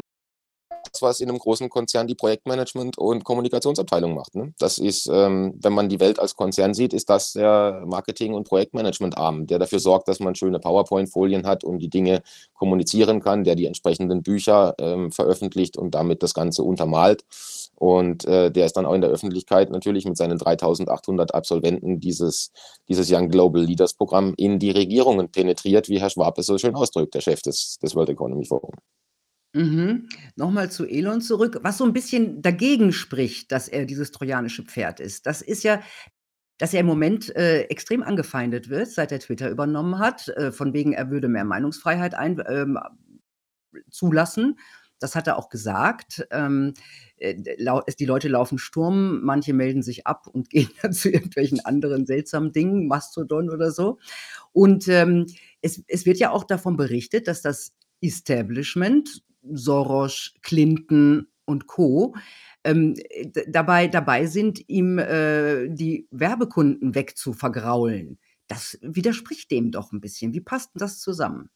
[0.91, 4.53] das, was in 'nem großen Konzern die Projektmanagement und Kommunikationsabteilung macht, ne?
[4.59, 8.47] Das ist, ähm wenn man die Welt als Konzern sieht, ist das der Marketing und
[8.47, 12.21] Projektmanagementarm, der dafür sorgt, dass man schöne PowerPoint-Folien hat und die Dinge
[12.53, 17.23] kommunizieren kann, der die entsprechenden Bücher, ähm, veröffentlicht und damit das Ganze untermalt.
[17.75, 22.51] Und, äh, der ist dann auch in der Öffentlichkeit natürlich mit seinen 3.800 Absolventen dieses
[22.89, 26.75] dieses Young Global Leaders Programm in die Regierungen penetriert, wie Herr Schwab es so schön
[26.75, 28.73] ausdrückt, der Chef des des World Economy Forum.
[29.55, 30.07] Mhm.
[30.35, 31.59] Noch mal zu Elon zurück.
[31.61, 35.79] Was so 'n bisschen dagegen spricht, dass er dieses trojanische Pferd ist, das ist ja,
[36.59, 40.73] dass er im Moment, äh, extrem angefeindet wird, seit er Twitter übernommen hat, äh, von
[40.73, 42.79] wegen, er würde mehr Meinungsfreiheit ein ähm,
[43.91, 44.59] zulassen.
[44.99, 46.27] Das hat er auch gesagt.
[46.31, 46.73] Ähm,
[47.17, 47.35] äh,
[47.99, 52.51] die Leute laufen Sturm, manche melden sich ab und gehen dann zu irgendwelchen anderen seltsamen
[52.53, 53.99] Dingen, Mastodon oder so.
[54.53, 55.27] Und, ähm,
[55.61, 62.15] es es wird ja auch davon berichtet, dass das Establishment, Soros, Clinton und Co.,
[62.65, 62.95] ähm,
[63.47, 68.19] dabei dabei sind, ihm, äh, die Werbekunden wegzuvergraulen.
[68.47, 70.33] Das widerspricht dem doch 'n bisschen.
[70.33, 71.49] Wie passt das zusammen?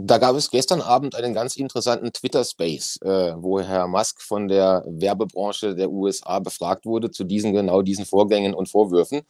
[0.00, 4.84] Da gab es gestern Abend einen ganz interessanten Twitter-Space, äh, wo Herr Musk von der
[4.86, 9.22] Werbebranche der USA befragt wurde zu diesen genau diesen Vorgängen und Vorwürfen.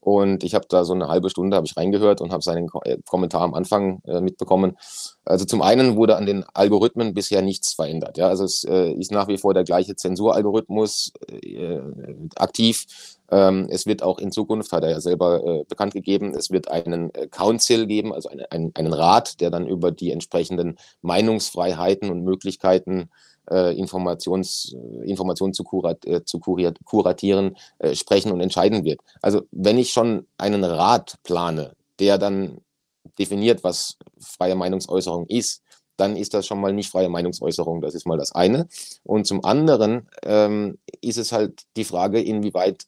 [0.00, 2.80] Und ich habe da so 'ne halbe Stunde habe ich reingehört und habe seinen Ko
[2.86, 4.78] äh, Kommentar am Anfang, äh, mitbekommen.
[5.26, 8.28] Also, zum einen wurde an den Algorithmen bisher nichts verändert, ja?
[8.28, 11.80] Also, es, äh, ist nach wie vor der gleiche Zensuralgorithmus, äh,
[12.36, 12.86] aktiv.
[13.30, 16.68] Ähm, es wird auch in Zukunft, hat er ja selber, äh, bekannt gegeben es wird
[16.68, 22.10] einen, äh, Council geben, also eine einen einen Rat, der dann über die entsprechenden Meinungsfreiheiten
[22.10, 23.10] und Möglichkeiten,
[23.50, 27.56] äh, Informations äh, Informationen zu kurat äh, zu kuriat kuratieren,
[27.94, 29.00] sprechen und entscheiden wird.
[29.22, 32.58] Also, wenn ich schon einen Rat plane, der dann
[33.18, 35.62] definiert, was freie Meinungsäußerung ist,
[35.96, 37.80] dann ist das schon mal nicht freie Meinungsäußerung.
[37.80, 38.66] Das ist mal das eine.
[39.04, 42.86] Und zum anderen, ähm, ist es halt die Frage, inwieweit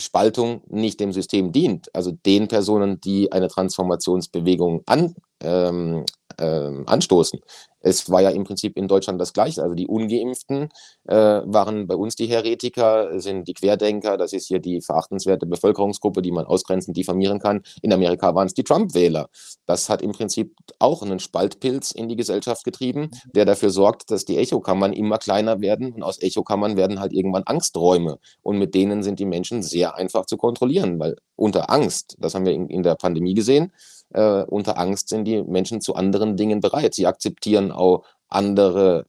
[0.00, 6.04] Spaltung nicht dem System dient, also den Personen, die eine Transformationsbewegung an ähm,
[6.40, 7.40] ähm, anstoßen.
[7.82, 9.62] Es war ja im Prinzip in Deutschland das Gleiche.
[9.62, 10.68] Also, die Ungeimpften,
[11.08, 14.16] äh, waren bei uns die Heretiker, sind die Querdenker.
[14.18, 17.62] Das ist hier die verachtenswerte Bevölkerungsgruppe, die man ausgrenzend diffamieren kann.
[17.82, 19.28] In Amerika waren's die Trump-Wähler.
[19.66, 24.24] Das hat im Prinzip auch 'nen Spaltpilz in die Gesellschaft getrieben, der dafür sorgt, dass
[24.24, 28.18] die Echokammern immer kleiner werden und aus Echokammern werden halt irgendwann Angsträume.
[28.42, 32.44] Und mit denen sind die Menschen sehr einfach zu kontrollieren, weil unter Angst, das haben
[32.44, 33.72] wir in in der Pandemie gesehen,
[34.12, 36.94] äh, unter Angst sind die Menschen zu anderen Dingen bereit.
[36.94, 39.06] Sie akzeptieren auch andere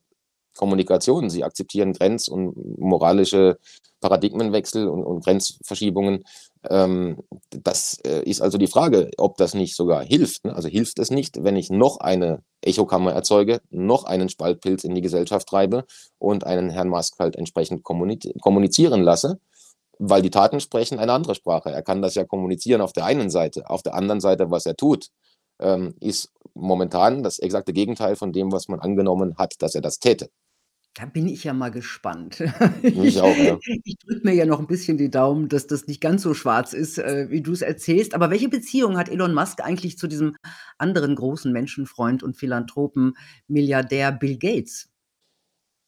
[0.56, 1.30] Kommunikation.
[1.30, 3.58] Sie akzeptieren Grenz und moralische
[4.00, 6.24] Paradigmenwechsel und und Grenzverschiebungen.
[6.68, 7.18] Ähm,
[7.50, 10.54] das, äh, ist also die Frage, ob das nicht sogar hilft, ne?
[10.54, 15.00] Also, hilft es nicht, wenn ich noch eine Echokammer erzeuge, noch einen Spaltpilz in die
[15.00, 15.84] Gesellschaft treibe
[16.18, 19.40] und einen Herrn Musk halt entsprechend kommunizieren lasse,
[20.04, 21.70] weil die Taten sprechen eine andere Sprache.
[21.70, 23.70] Er kann das ja kommunizieren auf der einen Seite.
[23.70, 25.08] Auf der anderen Seite, was er tut,
[25.60, 30.00] ähm, ist momentan das exakte Gegenteil von dem, was man angenommen hat, dass er das
[30.00, 30.28] täte.
[30.94, 32.42] Da bin ich ja mal gespannt.
[32.82, 33.56] Ich auch, ja.
[33.84, 36.74] ich drücke mir ja noch 'n bisschen die Daumen, dass das nicht ganz so schwarz
[36.74, 38.14] ist, äh, wie du's erzählst.
[38.14, 40.36] Aber welche Beziehung hat Elon Musk eigentlich zu diesem
[40.78, 43.14] anderen großen Menschenfreund und Philanthropen,
[43.46, 44.91] Milliardär Bill Gates?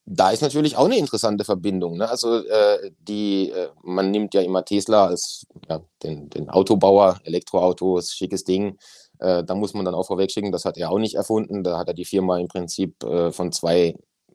[0.07, 1.97] Da ist natürlich auch eine interessante Verbindung.
[1.97, 2.09] Ne?
[2.09, 8.13] Also äh, die, äh, man nimmt ja immer Tesla als ja, den, den Autobauer, Elektroautos,
[8.13, 8.77] schickes Ding.
[9.19, 11.63] Äh, da muss man dann auch vorwegschicken, das hat er auch nicht erfunden.
[11.63, 13.95] Da hat er die Firma im Prinzip äh, von zwei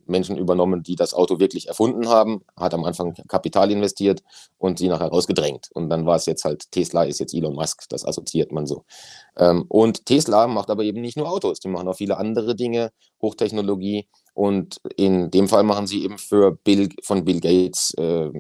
[0.09, 4.21] Menschen übernommen, die das Auto wirklich erfunden haben, hat am Anfang Kapital investiert
[4.57, 5.69] und sie nachher rausgedrängt.
[5.73, 8.85] Und dann war es jetzt halt, Tesla ist jetzt Elon Musk, das assoziiert man so.
[9.37, 12.91] Ähm, und Tesla macht aber eben nicht nur Autos, die machen auch viele andere Dinge,
[13.21, 14.07] Hochtechnologie.
[14.39, 18.31] Und in dem Fall machen sie eben für Bill, von Bill Gates äh,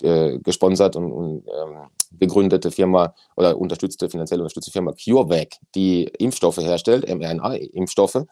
[0.00, 6.56] äh, gesponsert und, und ähm, gegründete Firma oder unterstützte, finanziell unterstützte Firma CureVac, die Impfstoffe
[6.56, 8.24] herstellt, mRNA-Impfstoffe.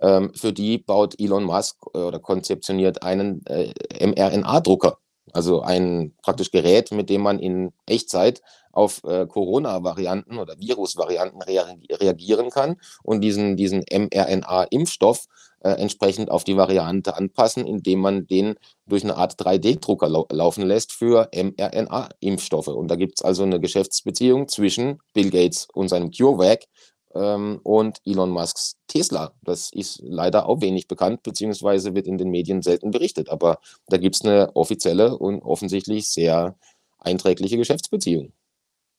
[0.00, 3.72] Ähm, für die baut Elon Musk äh, oder konzeptioniert einen äh,
[4.06, 4.98] mRNA-Drucker.
[5.32, 11.66] Also ein praktisch Gerät, mit dem man in Echtzeit auf äh, Corona-Varianten oder Virus-Varianten rea
[11.90, 15.26] reagieren kann und diesen, diesen mRNA-Impfstoff
[15.60, 18.54] äh, entsprechend auf die Variante anpassen, indem man den
[18.86, 22.68] durch eine Art 3D-Drucker lau laufen lässt für mRNA-Impfstoffe.
[22.68, 26.66] Und da gibt es also eine Geschäftsbeziehung zwischen Bill Gates und seinem CureVac
[27.14, 29.32] ähm, und Elon Musks Tesla.
[29.42, 33.28] Das ist leider auch wenig bekannt, beziehungsweise wird in den Medien selten berichtet.
[33.28, 36.56] Aber da gibt es eine offizielle und offensichtlich sehr
[36.98, 38.32] einträgliche Geschäftsbeziehung.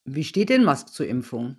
[0.05, 1.57] Wie steht denn Musk zur Impfung?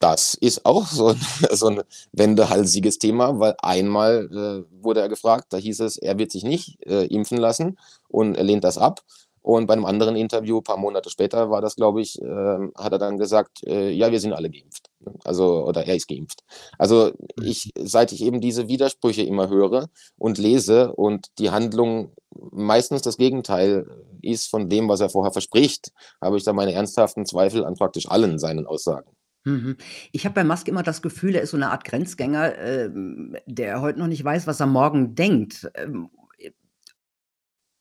[0.00, 1.20] Das ist auch so ein,
[1.52, 6.32] so ein wendehalsiges Thema, weil einmal äh, wurde er gefragt, da hieß es, er wird
[6.32, 9.02] sich nicht äh, impfen lassen und er lehnt das ab.
[9.42, 12.92] Und bei einem anderen Interview, ein paar Monate später, war das, glaube ich, äh, hat
[12.92, 14.89] er dann gesagt, äh, ja, wir sind alle geimpft.
[15.24, 16.40] Also, oder er ist geimpft.
[16.78, 22.12] Also, ich, seit ich eben diese Widersprüche immer höre und lese und die Handlung
[22.52, 23.86] meistens das Gegenteil
[24.22, 28.08] ist von dem, was er vorher verspricht, habe ich da meine ernsthaften Zweifel an praktisch
[28.08, 29.10] allen seinen Aussagen.
[29.44, 29.76] Mhm.
[30.12, 33.80] Ich habe bei Musk immer das Gefühl, er ist so eine Art Grenzgänger, ähm, der
[33.80, 35.70] heute noch nicht weiß, was er morgen denkt.
[35.74, 36.10] Ähm,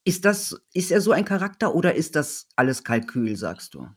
[0.05, 3.87] ist das ist er so ein Charakter oder ist das alles Kalkül, sagst du?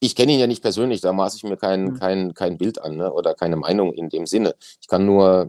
[0.00, 1.98] Ich kenne ihn ja nicht persönlich, da maße ich mir kein Mhm.
[1.98, 4.54] kein kein Bild an, ne, oder keine Meinung in dem Sinne.
[4.80, 5.48] Ich kann nur,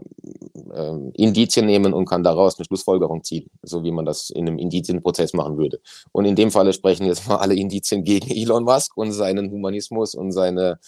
[0.74, 4.58] ähm, Indizien nehmen und kann daraus eine Schlussfolgerung ziehen, so wie man das in einem
[4.58, 5.80] Indizienprozess machen würde.
[6.12, 10.14] Und in dem Falle sprechen jetzt mal alle Indizien gegen Elon Musk und seinen Humanismus
[10.14, 10.78] und seine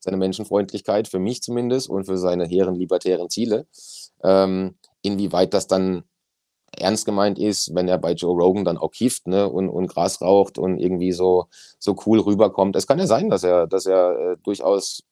[0.00, 3.66] seine Menschenfreundlichkeit, für mich zumindest, und für seine hehren libertären Ziele.
[4.22, 6.04] Ähm, inwieweit das dann
[6.76, 10.20] ernst gemeint ist, wenn er bei Joe Rogan dann auch kieft ne, und, und Gras
[10.20, 11.46] raucht und irgendwie so,
[11.78, 12.76] so cool rüberkommt.
[12.76, 15.02] Es kann ja sein, dass er, dass er äh, durchaus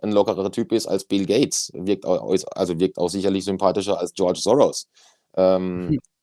[0.00, 4.12] ein lockerer Typ ist als Bill Gates, wirkt auch, also wirkt auch sicherlich sympathischer als
[4.12, 4.88] George Soros.
[5.36, 5.98] Ähm, hm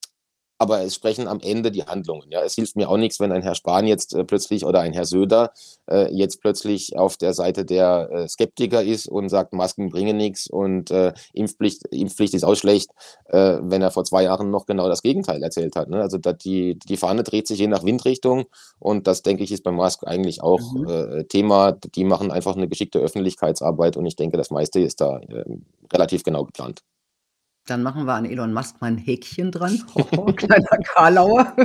[0.63, 2.31] aber es sprechen am Ende die Handlungen.
[2.31, 4.93] Ja, es hilft mir auch nichts, wenn ein Herr Spahn jetzt äh, plötzlich oder ein
[4.93, 5.51] Herr Söder
[5.91, 10.47] äh, jetzt plötzlich auf der Seite der äh, Skeptiker ist und sagt, Masken bringen nichts
[10.49, 12.91] und äh, Impfpflicht, Impfpflicht ist auch schlecht,
[13.25, 15.89] äh, wenn er vor zwei Jahren noch genau das Gegenteil erzählt hat.
[15.89, 15.99] Ne?
[15.99, 18.45] Also die, die Fahne dreht sich je nach Windrichtung
[18.79, 20.87] und das denke ich ist bei Musk eigentlich auch mhm.
[20.87, 21.73] Äh, Thema.
[21.73, 25.19] Die machen einfach eine geschickte Öffentlichkeitsarbeit und ich denke, das meiste ist da
[25.91, 26.83] relativ genau geplant.
[27.65, 29.81] Dann machen wir an Elon Musk mal ein Häkchen dran.
[30.17, 31.55] Oh, kleiner Karlauer.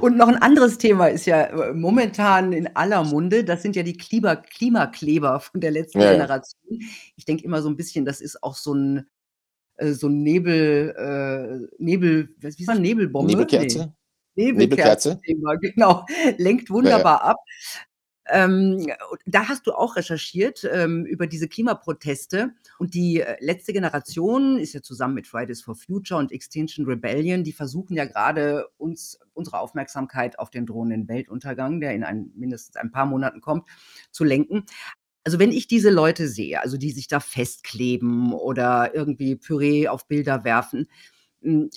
[0.00, 3.44] Und noch ein anderes Thema ist ja äh, momentan in aller Munde.
[3.44, 6.80] Das sind ja die Klima Klimakleber von der letzten ja, Generation.
[7.16, 9.06] Ich denke immer so ein bisschen, das ist auch so ein,
[9.76, 13.32] äh, so ein Nebel, äh, Nebel, wie sagt Nebelbombe?
[13.32, 13.94] Nebelkerze.
[14.34, 14.52] Nee.
[14.52, 15.20] Nebelkerze.
[15.26, 15.60] Nebelkerze.
[15.74, 16.06] Genau.
[16.38, 17.30] Lenkt wunderbar ja, ja.
[17.30, 17.36] ab.
[18.30, 18.86] Ähm,
[19.26, 24.72] da hast du auch recherchiert ähm, über diese Klimaproteste und die äh, letzte Generation ist
[24.72, 29.58] ja zusammen mit Fridays for Future und Extinction Rebellion, die versuchen ja gerade uns unsere
[29.58, 33.66] Aufmerksamkeit auf den drohenden Weltuntergang, der in ein, mindestens ein paar Monaten kommt,
[34.10, 34.64] zu lenken.
[35.24, 40.08] Also wenn ich diese Leute sehe, also die sich da festkleben oder irgendwie Püree auf
[40.08, 40.88] Bilder werfen,
[41.42, 41.70] hm,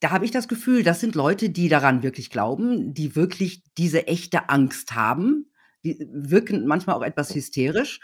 [0.00, 4.06] da habe ich das Gefühl, das sind Leute, die daran wirklich glauben, die wirklich diese
[4.06, 5.52] echte Angst haben.
[5.84, 8.00] Die wirken manchmal auch etwas hysterisch.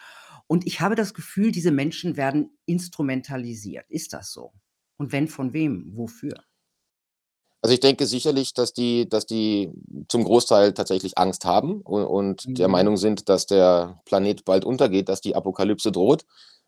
[0.46, 3.86] Und ich habe das Gefühl, diese Menschen werden instrumentalisiert.
[3.88, 4.52] Ist das so?
[4.98, 5.92] Und wenn von wem?
[5.94, 6.34] Wofür?
[7.62, 9.72] Also ich denke sicherlich, dass die, dass die
[10.08, 12.54] zum Großteil tatsächlich Angst haben und, und mhm.
[12.54, 16.26] der Meinung sind, dass der Planet bald untergeht, dass die Apokalypse droht.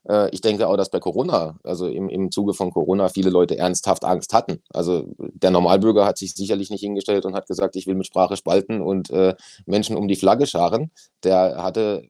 [0.09, 3.57] Äh, ich denke auch, dass bei Corona, also im, im Zuge von Corona, viele Leute
[3.57, 4.63] ernsthaft Angst hatten.
[4.71, 8.37] Also der Normalbürger hat sich sicherlich nicht hingestellt und hat gesagt, ich will mit Sprache
[8.37, 9.35] spalten und äh,
[9.67, 10.91] Menschen um die Flagge scharen.
[11.25, 12.03] Der hatte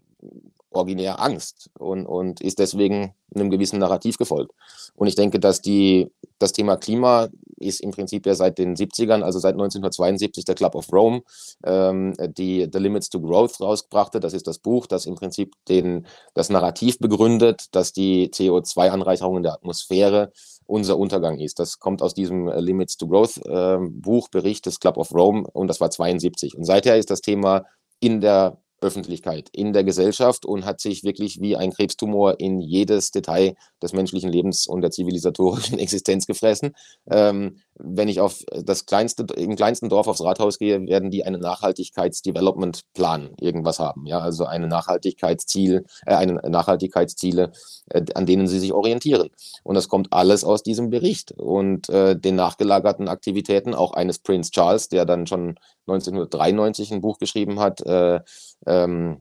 [0.71, 4.53] originär Angst und, und ist deswegen einem gewissen Narrativ gefolgt.
[4.95, 7.29] Und ich denke, dass die, das Thema Klima
[7.61, 11.23] ist im Prinzip ja seit den 70ern, also seit 1972 der Club of Rome,
[11.65, 14.21] ähm, die The Limits to Growth rausbrachte.
[14.21, 19.43] Das ist das Buch, das im Prinzip den, das Narrativ begründet, dass die CO2-Anreicherung in
[19.43, 20.33] der Atmosphäre
[20.67, 21.59] unser Untergang ist.
[21.59, 25.47] Das kommt aus diesem äh, Limits to Growth äh, Buch, Bericht des Club of Rome
[25.53, 26.57] und das war 72.
[26.57, 27.65] Und seither ist das Thema
[28.01, 33.11] in der Öffentlichkeit, in der Gesellschaft und hat sich wirklich wie ein Krebstumor in jedes
[33.11, 36.75] Detail des menschlichen Lebens und der zivilisatorischen Existenz gefressen.
[37.11, 41.41] Ähm, wenn ich auf das kleinste, im kleinsten Dorf aufs Rathaus gehe, werden die einen
[41.41, 44.07] Nachhaltigkeitsdevelopment-Plan irgendwas haben.
[44.07, 47.53] Ja, also eine Nachhaltigkeitsziel, äh, eine Nachhaltigkeitsziele,
[47.91, 49.31] äh, an denen sie sich orientieren.
[49.63, 54.51] Und das kommt alles aus diesem Bericht und äh, den nachgelagerten Aktivitäten auch eines Prince
[54.51, 58.21] Charles, der dann schon 1993 ein Buch geschrieben hat, äh,
[58.67, 59.21] ähm,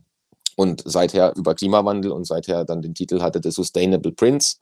[0.58, 4.58] und seither über Klimawandel und seither dann den Titel hatte The Sustainable Prince.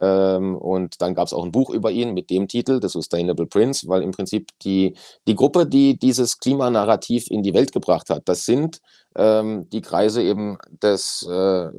[0.00, 3.46] Ähm, und dann gab es auch ein Buch über ihn mit dem Titel, The Sustainable
[3.46, 4.94] Prince, weil im Prinzip die,
[5.26, 8.80] die Gruppe, die dieses Klimanarrativ in die Welt gebracht hat, das sind
[9.16, 11.70] ähm, die Kreise eben des äh,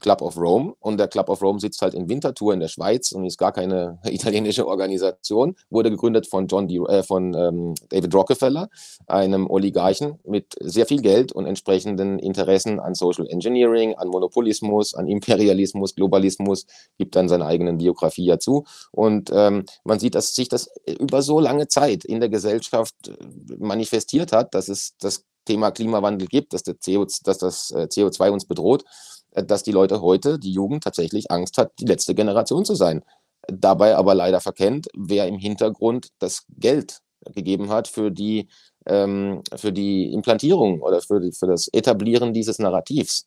[0.00, 0.74] Club of Rome.
[0.80, 3.52] Und der Club of Rome sitzt halt in Winterthur in der Schweiz und ist gar
[3.52, 5.56] keine italienische Organisation.
[5.70, 8.68] Wurde gegründet von, John D., äh, von ähm, David Rockefeller,
[9.06, 15.08] einem Oligarchen mit sehr viel Geld und entsprechenden Interessen an Social Engineering, an Monopolismus, an
[15.08, 16.66] Imperialismus, Globalismus,
[16.96, 18.64] gibt dann seine eigenen Biografie ja zu.
[18.92, 23.12] Und ähm, man sieht, dass sich das über so lange Zeit in der Gesellschaft äh,
[23.58, 28.44] manifestiert hat, dass es das Thema Klimawandel gibt, dass, CO, dass das äh, CO2 uns
[28.44, 28.84] bedroht,
[29.32, 33.02] äh, dass die Leute heute, die Jugend tatsächlich Angst hat, die letzte Generation zu sein.
[33.46, 36.98] Dabei aber leider verkennt, wer im Hintergrund das Geld
[37.34, 38.48] gegeben hat für die,
[38.86, 43.26] ähm, für die Implantierung oder für, die, für das Etablieren dieses Narrativs,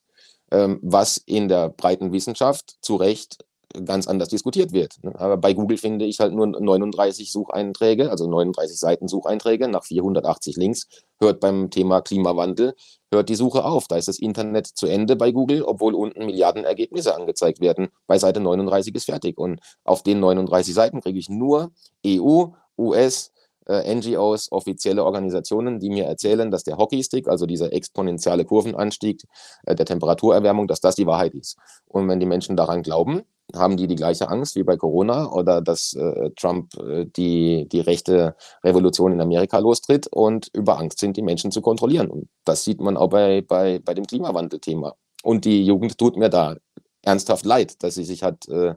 [0.52, 3.44] ähm, was in der breiten Wissenschaft zu Recht
[3.84, 5.02] ganz anders diskutiert wird.
[5.02, 5.12] Ne?
[5.18, 10.56] Aber bei Google finde ich halt nur 39 Sucheinträge, also 39 Seiten Sucheinträge nach 480
[10.56, 10.88] Links.
[11.18, 12.74] Hört beim Thema Klimawandel,
[13.12, 13.86] hört die Suche auf.
[13.88, 17.88] Da ist das Internet zu Ende bei Google, obwohl unten Milliarden Ergebnisse angezeigt werden.
[18.06, 19.38] Bei Seite 39 ist fertig.
[19.38, 21.70] Und auf den 39 Seiten kriege ich nur
[22.06, 22.46] EU,
[22.78, 23.32] US,
[23.66, 29.22] äh, NGOs, offizielle Organisationen, die mir erzählen, dass der Hockeystick, also dieser exponentielle Kurvenanstieg
[29.66, 31.56] äh, der Temperaturerwärmung, dass das die Wahrheit ist.
[31.86, 33.22] Und wenn die Menschen daran glauben,
[33.54, 37.80] haben die die gleiche Angst wie bei Corona oder dass äh, Trump äh, die, die
[37.80, 38.34] rechte
[38.64, 42.08] Revolution in Amerika lostritt und über Angst sind, die Menschen zu kontrollieren.
[42.08, 44.94] Und das sieht man auch bei, bei, bei dem Klimawandelthema.
[45.22, 46.56] Und die Jugend tut mir da
[47.02, 48.74] ernsthaft leid, dass sie sich hat äh,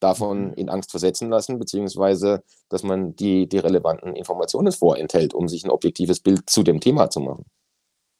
[0.00, 0.54] davon mhm.
[0.54, 5.70] in Angst versetzen lassen, beziehungsweise dass man die, die relevanten Informationen vorenthält, um sich ein
[5.70, 7.44] objektives Bild zu dem Thema zu machen.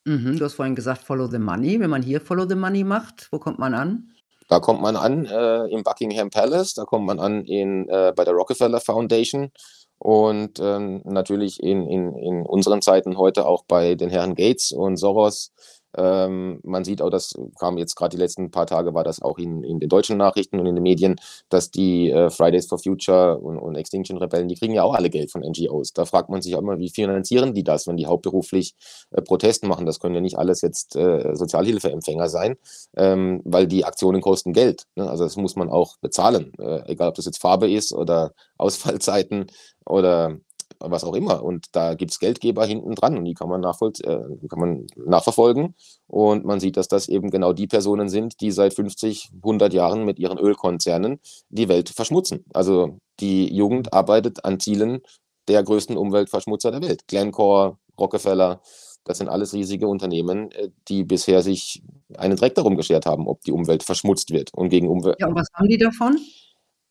[0.05, 1.81] Mhm, du hast vorhin gesagt, Follow the Money.
[1.81, 4.13] Wenn man hier Follow the Money macht, wo kommt man an?
[4.49, 8.25] Da kommt man an äh, im Buckingham Palace, da kommt man an in, äh, bei
[8.25, 9.51] der Rockefeller Foundation
[9.99, 14.97] und ähm, natürlich in, in, in unseren Zeiten heute auch bei den Herren Gates und
[14.99, 15.53] Soros
[15.97, 19.39] ähm, man sieht auch, das kam jetzt gerade die letzten paar Tage, war das auch
[19.39, 21.17] in, in den deutschen Nachrichten und in den Medien,
[21.49, 25.11] dass die äh, Fridays for Future und, und Extinction Rebellen, die kriegen ja auch alle
[25.11, 25.93] Geld von NGOs.
[25.93, 28.75] Da fragt man sich auch immer, wie finanzieren die das, wenn die hauptberuflich
[29.11, 29.87] äh, Protest machen?
[29.87, 32.57] Das können ja nicht alles jetzt äh, Sozialhilfeempfänger sein,
[32.97, 34.85] ähm, weil die Aktionen kosten Geld.
[34.97, 35.09] Ne?
[35.09, 39.47] Also das muss man auch bezahlen, äh, egal ob das jetzt Farbe ist oder Ausfallzeiten
[39.85, 40.37] oder
[40.81, 41.43] was auch immer.
[41.43, 45.75] Und da gibt es Geldgeber hinten dran und die kann man, äh, kann man nachverfolgen.
[46.07, 50.05] Und man sieht, dass das eben genau die Personen sind, die seit 50, 100 Jahren
[50.05, 52.45] mit ihren Ölkonzernen die Welt verschmutzen.
[52.53, 55.01] Also die Jugend arbeitet an Zielen
[55.49, 57.07] der größten Umweltverschmutzer der Welt.
[57.07, 58.61] Glencore, Rockefeller,
[59.07, 61.83] das sind alles riesige Unternehmen, äh, die bisher sich
[62.17, 64.53] einen Dreck darum geschert haben, ob die Umwelt verschmutzt wird.
[64.53, 65.17] Und gegen Umwelt.
[65.21, 66.19] Ja, und was haben die davon?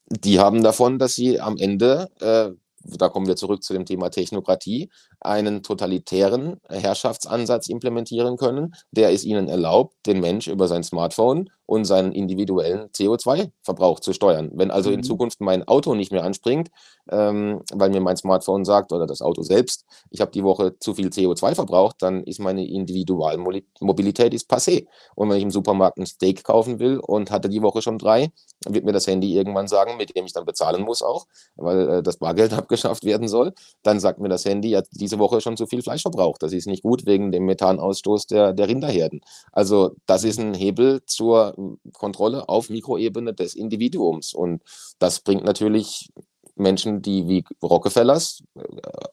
[0.07, 2.51] Die haben davon, dass sie am Ende äh,
[2.86, 9.23] da kommen wir zurück zu dem Thema Technokratie, einen totalitären Herrschaftsansatz implementieren können, der es
[9.23, 14.51] ihnen erlaubt, den Mensch über sein Smartphone und seinen individuellen CO2-Verbrauch zu steuern.
[14.53, 14.97] Wenn also mhm.
[14.97, 16.70] in Zukunft mein Auto nicht mehr anspringt,
[17.11, 20.93] ähm, weil mir mein Smartphone sagt oder das Auto selbst, ich habe die Woche zu
[20.93, 24.88] viel CO2 verbraucht, dann ist meine Individualmobilität ist passé.
[25.16, 28.32] Und wenn ich im Supermarkt ein Steak kaufen will und hatte die Woche schon drei,
[28.68, 32.03] wird mir das Handy irgendwann sagen, mit dem ich dann bezahlen muss auch, weil äh,
[32.03, 33.53] das Bargeld abgeschafft werden soll.
[33.84, 36.43] Dann sagt mir das Handy, ja, diese Woche schon zu viel Fleisch verbraucht.
[36.43, 39.22] Das ist nicht gut wegen dem Methanausstoß der, der Rinderherden.
[39.51, 41.55] Also das ist ein Hebel zur
[41.93, 44.34] Kontrolle auf Mikroebene des Individuums.
[44.34, 44.62] Und
[44.99, 46.10] das bringt natürlich
[46.56, 48.62] Menschen, die wie Rockefellers äh,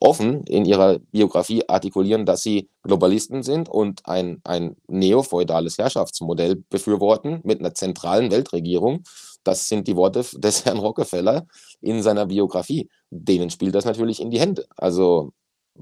[0.01, 7.41] offen in ihrer Biografie artikulieren, dass sie Globalisten sind und ein, ein neofeudales Herrschaftsmodell befürworten
[7.45, 9.03] mit einer zentralen Weltregierung.
[9.45, 11.47] Das sind die Worte des Herrn Rockefeller
[11.81, 12.89] in seiner Biografie.
[13.11, 14.67] Denen spielt das natürlich in die Hände.
[14.77, 15.33] Also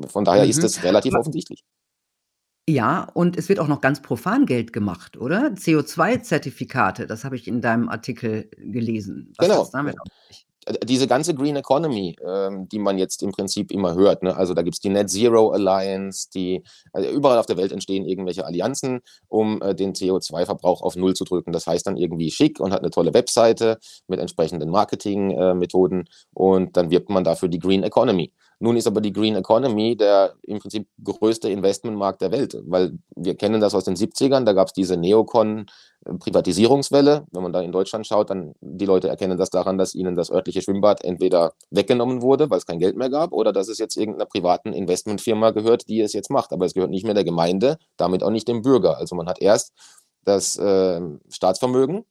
[0.07, 0.51] von daher mhm.
[0.51, 1.63] ist es relativ offensichtlich.
[2.69, 5.49] Ja, und es wird auch noch ganz profan Geld gemacht, oder?
[5.49, 9.33] CO2-Zertifikate, das habe ich in deinem Artikel gelesen.
[9.37, 9.69] Was genau.
[9.73, 9.97] damit
[10.85, 14.37] diese ganze Green Economy, ähm, die man jetzt im Prinzip immer hört, ne?
[14.37, 18.05] also da gibt es die Net Zero Alliance, die also überall auf der Welt entstehen
[18.05, 21.53] irgendwelche Allianzen, um äh, den CO2-Verbrauch auf Null zu drücken.
[21.53, 26.05] Das heißt dann irgendwie schick und hat eine tolle Webseite mit entsprechenden Marketingmethoden äh,
[26.35, 28.33] und dann wirbt man dafür die Green Economy.
[28.63, 33.35] Nun ist aber die Green Economy der im Prinzip größte Investmentmarkt der Welt, weil wir
[33.35, 37.25] kennen das aus den 70ern, da gab es diese Neocon-Privatisierungswelle.
[37.33, 40.31] Wenn man da in Deutschland schaut, dann die Leute erkennen das daran, dass ihnen das
[40.31, 43.97] örtliche Schwimmbad entweder weggenommen wurde, weil es kein Geld mehr gab, oder dass es jetzt
[43.97, 46.53] irgendeiner privaten Investmentfirma gehört, die es jetzt macht.
[46.53, 48.99] Aber es gehört nicht mehr der Gemeinde, damit auch nicht dem Bürger.
[48.99, 49.73] Also man hat erst
[50.25, 51.01] das äh,
[51.31, 52.05] Staatsvermögen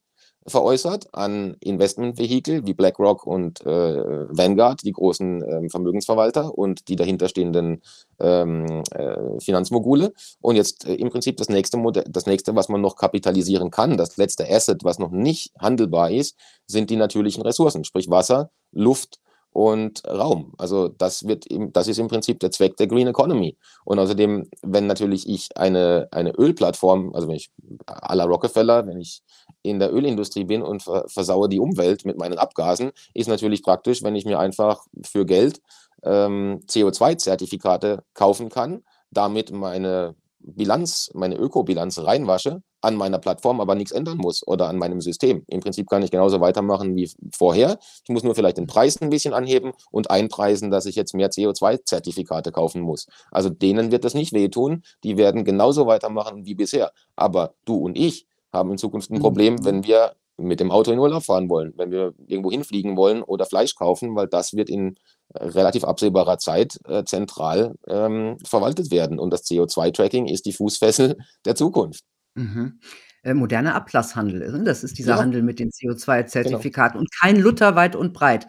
[0.50, 7.82] veräußert an Investmentvehikel wie BlackRock und äh, Vanguard, die großen äh, Vermögensverwalter und die dahinterstehenden
[8.20, 10.14] ähm, äh, Finanzmogule.
[10.42, 13.98] Und jetzt äh, im Prinzip das nächste Modell, das nächste, was man noch kapitalisieren kann,
[13.98, 16.36] das letzte Asset, was noch nicht handelbar ist,
[16.66, 19.20] sind die natürlichen Ressourcen, sprich Wasser, Luft,
[19.52, 20.54] und Raum.
[20.58, 23.58] Also das wird im, das ist im Prinzip der Zweck der Green Economy.
[23.84, 27.50] Und außerdem, wenn natürlich ich eine, eine Ölplattform, also wenn ich
[27.88, 29.22] à la Rockefeller, wenn ich
[29.62, 34.16] in der Ölindustrie bin und versaue die Umwelt mit meinen Abgasen, ist natürlich praktisch, wenn
[34.16, 35.62] ich mir einfach für Geld
[36.04, 43.92] ähm, CO2-Zertifikate kaufen kann, damit meine Bilanz, meine Ökobilanz reinwasche, an meiner Plattform aber nichts
[43.92, 45.44] ändern muss oder an meinem System.
[45.48, 47.78] Im Prinzip kann ich genauso weitermachen wie vorher.
[48.04, 51.30] Ich muss nur vielleicht den Preis ein bisschen anheben und einpreisen, dass ich jetzt mehr
[51.30, 53.08] CO2-Zertifikate kaufen muss.
[53.32, 54.84] Also denen wird das nicht wehtun.
[55.04, 56.94] Die werden genauso weitermachen wie bisher.
[57.18, 59.22] Aber du und ich haben in Zukunft ein mhm.
[59.22, 63.22] Problem, wenn wir mit dem Auto in Urlaub fahren wollen, wenn wir irgendwo hinfliegen wollen
[63.22, 64.96] oder Fleisch kaufen, weil das wird in
[65.34, 69.20] äh, relativ absehbarer Zeit äh, zentral ähm, verwaltet werden.
[69.20, 72.04] Und das CO2-Tracking ist die Fußfessel der Zukunft.
[72.36, 72.80] Mhm.
[73.22, 74.64] Äh, moderner Ablasshandel, ne?
[74.64, 75.20] das ist dieser ja.
[75.20, 77.02] Handel mit den CO2-Zertifikaten genau.
[77.02, 78.48] und kein Luther weit und breit.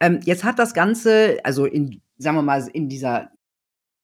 [0.00, 3.30] Ähm, jetzt hat das Ganze, also in, sagen wir mal, in dieser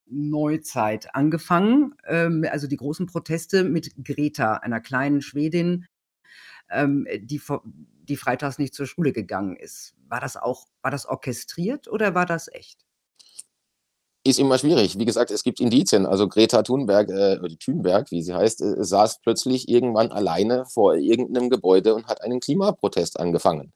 [0.09, 5.85] Neuzeit angefangen, ähm, also die großen Proteste mit Greta, einer kleinen Schwedin,
[6.69, 7.41] ähm, die,
[8.03, 9.95] die freitags nicht zur Schule gegangen ist.
[10.07, 12.79] War das auch, war das orchestriert oder war das echt?
[14.25, 14.99] Ist immer schwierig.
[14.99, 16.05] Wie gesagt, es gibt Indizien.
[16.05, 21.49] Also Greta Thunberg, äh, Thunberg, wie sie heißt, äh, saß plötzlich irgendwann alleine vor irgendeinem
[21.49, 23.71] Gebäude und hat einen Klimaprotest angefangen.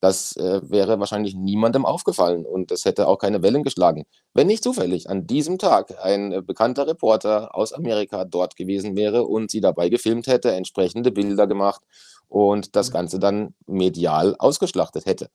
[0.00, 4.04] Das äh, wäre wahrscheinlich niemandem aufgefallen und das hätte auch keine Wellen geschlagen.
[4.34, 9.24] Wenn nicht zufällig an diesem Tag ein äh, bekannter Reporter aus Amerika dort gewesen wäre
[9.24, 11.82] und sie dabei gefilmt hätte, entsprechende Bilder gemacht
[12.28, 15.30] und das Ganze dann medial ausgeschlachtet hätte.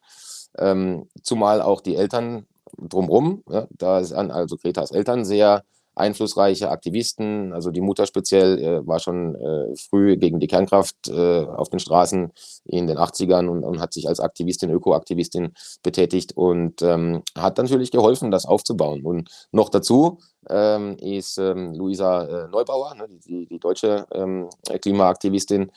[0.57, 2.45] Ähm, zumal auch die Eltern
[2.77, 5.63] drumherum, ja, da sind also Gretas Eltern sehr
[5.95, 7.53] einflussreiche Aktivisten.
[7.53, 11.79] Also die Mutter speziell äh, war schon äh, früh gegen die Kernkraft äh, auf den
[11.79, 12.31] Straßen
[12.65, 17.91] in den 80ern und, und hat sich als Aktivistin, Ökoaktivistin betätigt und ähm, hat natürlich
[17.91, 19.03] geholfen, das aufzubauen.
[19.03, 20.19] Und noch dazu
[20.49, 24.49] ähm, ist ähm, Luisa äh, Neubauer, ne, die, die, deutsche ähm,
[24.81, 25.71] Klimaaktivistin,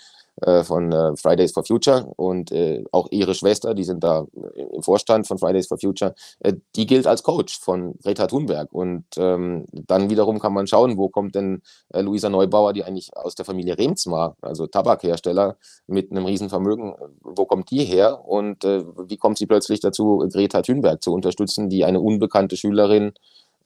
[0.64, 4.26] von äh, Fridays for Future und äh, auch ihre Schwester, die sind da
[4.56, 8.72] im Vorstand von Fridays for Future, äh, die gilt als Coach von Greta Thunberg.
[8.72, 11.62] Und ähm, dann wiederum kann man schauen, wo kommt denn
[11.92, 15.56] äh, Luisa Neubauer, die eigentlich aus der Familie Remzma, also Tabakhersteller
[15.86, 20.62] mit einem Riesenvermögen, wo kommt die her und äh, wie kommt sie plötzlich dazu, Greta
[20.62, 23.12] Thunberg zu unterstützen, die eine unbekannte Schülerin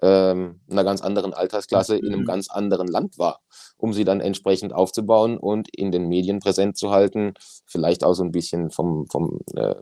[0.03, 2.27] ähm, einer ganz anderen Altersklasse in einem mhm.
[2.27, 3.41] ganz anderen Land war,
[3.77, 7.35] um sie dann entsprechend aufzubauen und in den Medien präsent zu halten,
[7.67, 9.75] vielleicht auch so ein bisschen vom, vom, äh,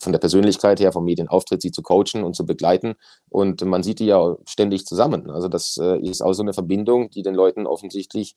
[0.00, 2.94] von der Persönlichkeit her, vom Medienauftritt, sie zu coachen und zu begleiten.
[3.30, 5.30] Und man sieht die ja ständig zusammen.
[5.30, 8.36] Also das äh, ist auch so eine Verbindung, die den Leuten offensichtlich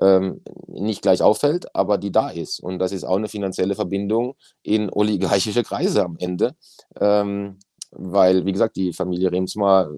[0.00, 2.60] ähm, nicht gleich auffällt, aber die da ist.
[2.60, 6.54] Und das ist auch eine finanzielle Verbindung in oligarchische Kreise am Ende.
[7.00, 7.58] Ähm,
[7.90, 9.90] weil, wie gesagt, die Familie Remsmar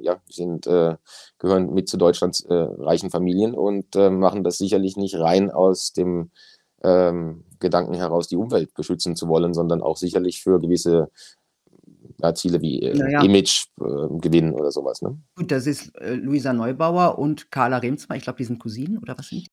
[0.00, 0.96] ja, sind, äh,
[1.38, 5.92] gehören mit zu Deutschlands äh, reichen Familien und äh, machen das sicherlich nicht rein aus
[5.92, 6.30] dem
[6.82, 11.10] ähm, Gedanken heraus, die Umwelt beschützen zu wollen, sondern auch sicherlich für gewisse
[12.22, 13.22] ja, Ziele wie äh, naja.
[13.22, 15.02] Image äh, gewinnen oder sowas.
[15.02, 15.18] Ne?
[15.36, 18.16] Gut, das ist äh, Luisa Neubauer und Carla Remsmar.
[18.16, 19.48] Ich glaube, die sind Cousinen oder was sind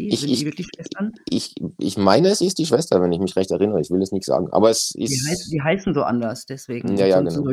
[0.00, 0.08] die?
[0.08, 1.12] Ich, Sind die wirklich Schwestern?
[1.28, 3.80] Ich, ich meine, es ist die Schwester, wenn ich mich recht erinnere.
[3.80, 4.48] Ich will es nicht sagen.
[4.52, 5.10] Aber es ist.
[5.10, 6.96] Die, heißt, die heißen so anders, deswegen.
[6.96, 7.44] Ja, ja, genau.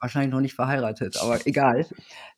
[0.00, 1.86] Wahrscheinlich noch nicht verheiratet, aber egal.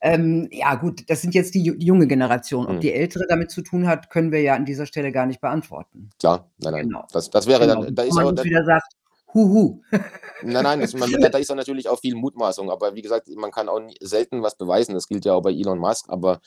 [0.01, 2.67] Ähm, ja, gut, das sind jetzt die, die junge Generation.
[2.67, 2.81] Ob hm.
[2.81, 6.11] die ältere damit zu tun hat, können wir ja an dieser Stelle gar nicht beantworten.
[6.19, 6.89] Klar, nein, nein.
[6.89, 7.07] Genau.
[7.13, 7.85] Das, das wäre genau.
[7.85, 7.95] dann.
[7.95, 8.95] Da ist man auch, wieder sagt,
[9.35, 9.81] Huhu.
[10.43, 12.71] nein, nein, das, man, da ist dann natürlich auch viel Mutmaßung.
[12.71, 14.95] Aber wie gesagt, man kann auch selten was beweisen.
[14.95, 16.07] Das gilt ja auch bei Elon Musk.
[16.09, 16.41] Aber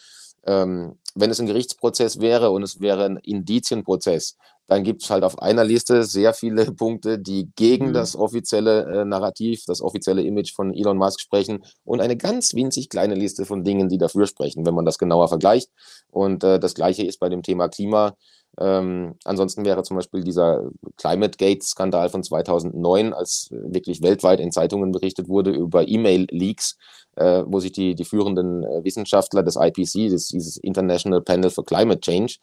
[0.47, 4.37] ähm, wenn es ein Gerichtsprozess wäre und es wäre ein Indizienprozess,
[4.67, 7.93] dann gibt es halt auf einer Liste sehr viele Punkte, die gegen Mhm.
[7.93, 12.89] das offizielle äh, Narrativ, das offizielle Image von Elon Musk sprechen und eine ganz winzig
[12.89, 15.69] kleine Liste von Dingen, die dafür sprechen, wenn man das genauer vergleicht.
[16.09, 18.15] Und äh, das gleiche ist bei dem Thema Klima.
[18.59, 20.63] Ähm, ansonsten wäre zum Beispiel dieser
[20.97, 26.77] Climate Gate-Skandal von 2009, als wirklich weltweit in Zeitungen berichtet wurde über E-Mail-Leaks,
[27.17, 31.65] äh, wo sich die, die führenden äh, Wissenschaftler des IPC, des, dieses International Panel for
[31.65, 32.37] Climate Change,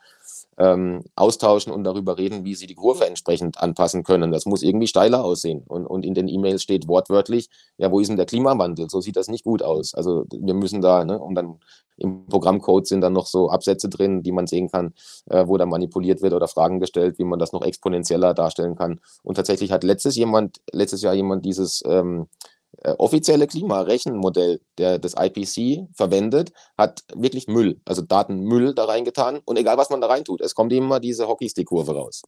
[0.59, 4.31] ähm, austauschen und darüber reden, wie sie die Kurve entsprechend anpassen können.
[4.31, 5.63] Das muss irgendwie steiler aussehen.
[5.67, 8.89] Und, und in den E-Mails steht wortwörtlich, ja, wo ist denn der Klimawandel?
[8.91, 9.95] So sieht das nicht gut aus.
[9.95, 11.59] Also wir müssen da, ne, und dann
[11.97, 14.95] im Programmcode sind dann noch so Absätze drin, die man sehen kann,
[15.27, 19.01] äh, wo da manipuliert wird oder Fragen gestellt, wie man das noch exponentieller darstellen kann.
[19.23, 22.54] Und tatsächlich hat letztes jemand, letztes Jahr jemand dieses ähm, äh,
[22.99, 29.41] offizielle Klimarechenmodell der, des IPC verwendet, hat wirklich Müll, also Datenmüll da reingetan.
[29.45, 32.23] Und egal, was man da reintut, es kommt immer diese Hockeystick-Kurve raus.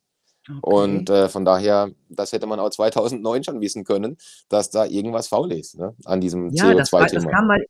[0.49, 0.61] Okay.
[0.63, 4.17] Und äh, von daher, das hätte man auch 2009 schon wissen können,
[4.49, 7.31] dass da irgendwas faul ist ne, an diesem Ja, das war das CO2-Thema.
[7.31, 7.67] kam mal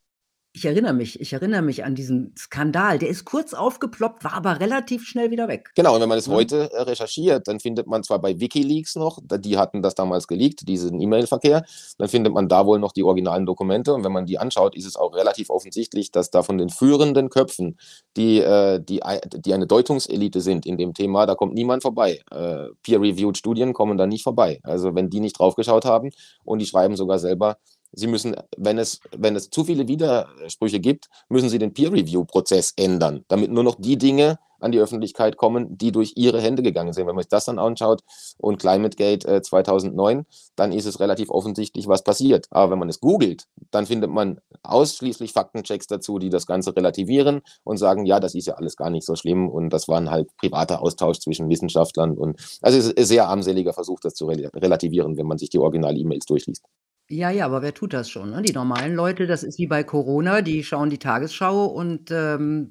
[0.57, 2.99] ich erinnere mich ich erinnere mich an diesen Skandal.
[2.99, 5.71] Der ist kurz aufgeploppt, war aber relativ schnell wieder weg.
[5.75, 6.35] Genau, und wenn man es Ne?
[6.35, 10.67] heute äh, recherchiert, dann findet man zwar bei WikiLeaks noch, die hatten das damals geleakt,
[10.67, 11.65] diesen E-Mail-Verkehr,
[11.99, 14.87] dann findet man da wohl noch die originalen Dokumente und wenn man die anschaut, ist
[14.87, 17.77] es auch relativ offensichtlich, dass da von den führenden Köpfen,
[18.17, 19.03] die, äh, die,
[19.37, 22.23] die eine Deutungselite sind in dem Thema, da kommt niemand vorbei.
[22.31, 24.61] Äh, Peer-reviewed Studien kommen da nicht vorbei.
[24.63, 26.13] Also wenn die nicht draufgeschaut haben
[26.45, 27.59] und die schreiben sogar selber,
[27.97, 33.25] Sie müssen, wenn es, wenn es zu viele Widersprüche gibt, müssen Sie den Peer-Review-Prozess ändern,
[33.29, 37.07] damit nur noch die Dinge an die Öffentlichkeit kommen, die durch Ihre Hände gegangen sind.
[37.07, 38.03] Wenn man sich das dann anschaut
[38.39, 40.27] und ClimateGate äh, 2009,
[40.57, 42.47] dann ist es relativ offensichtlich, was passiert.
[42.51, 47.43] Aber wenn man es googelt, dann findet man ausschließlich Faktenchecks dazu, die das Ganze relativieren
[47.65, 50.11] und sagen, ja, das ist ja alles gar nicht so schlimm und das war ein
[50.11, 54.27] halt privater Austausch zwischen Wissenschaftlern und also es ist ein sehr armseliger Versuch, das zu
[54.27, 56.65] rel- relativieren, wenn man sich die Original-E-Mails durchliest.
[57.09, 58.43] Ja, ja, aber wer tut das schon, ne?
[58.43, 62.69] Die normalen Leute, das ist wie bei Corona, die schauen die Tagesschau und, ähm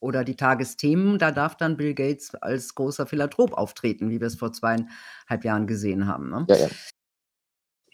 [0.00, 4.34] oder die Tagesthemen, da darf dann Bill Gates als großer Philanthrop auftreten, wie wir es
[4.34, 6.44] vor 2,5 Jahren gesehen haben, ne?
[6.48, 6.68] Ja, ja.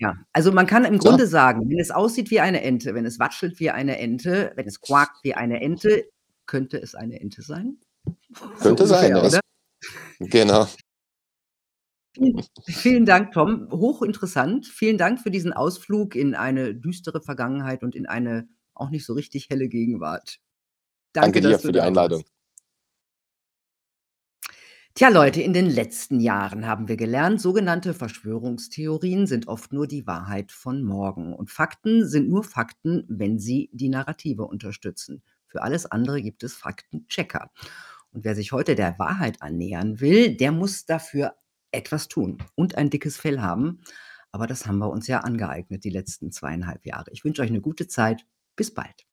[0.01, 1.01] Ja, also man kann im Ja.
[1.01, 4.67] Grunde sagen, wenn es aussieht wie eine Ente, wenn es watschelt wie eine Ente, wenn
[4.67, 6.05] es quakt wie eine Ente,
[6.47, 7.79] könnte es eine Ente sein?
[8.59, 9.41] So Könnte sein, ungefähr, ja.
[9.41, 9.41] Oder?
[10.21, 10.67] genau.
[12.15, 13.69] Vielen vielen Dank, Tom.
[13.71, 14.67] Hochinteressant.
[14.67, 19.13] Vielen Dank für diesen Ausflug in eine düstere Vergangenheit und in eine auch nicht so
[19.13, 20.41] richtig helle Gegenwart.
[21.13, 22.25] Danke, Danke dir für die Einladung.
[24.95, 30.09] Tja, Leute, in den letzten Jahren haben wir gelernt, sogenannte Verschwörungstheorien sind oft nur die
[30.09, 31.35] Wahrheit von morgen.
[31.35, 35.23] Und Fakten sind nur Fakten, wenn sie die Narrative unterstützen.
[35.47, 37.53] Für alles andere gibt es Faktenchecker.
[38.11, 41.35] Und wer sich heute der Wahrheit annähern will, der muss dafür
[41.79, 43.81] etwas tun und ein dickes Fell haben.
[44.33, 47.11] Aber das haben wir uns ja angeeignet die letzten zweieinhalb Jahre.
[47.12, 48.26] Ich wünsche euch eine gute Zeit.
[48.57, 49.07] Bis bald.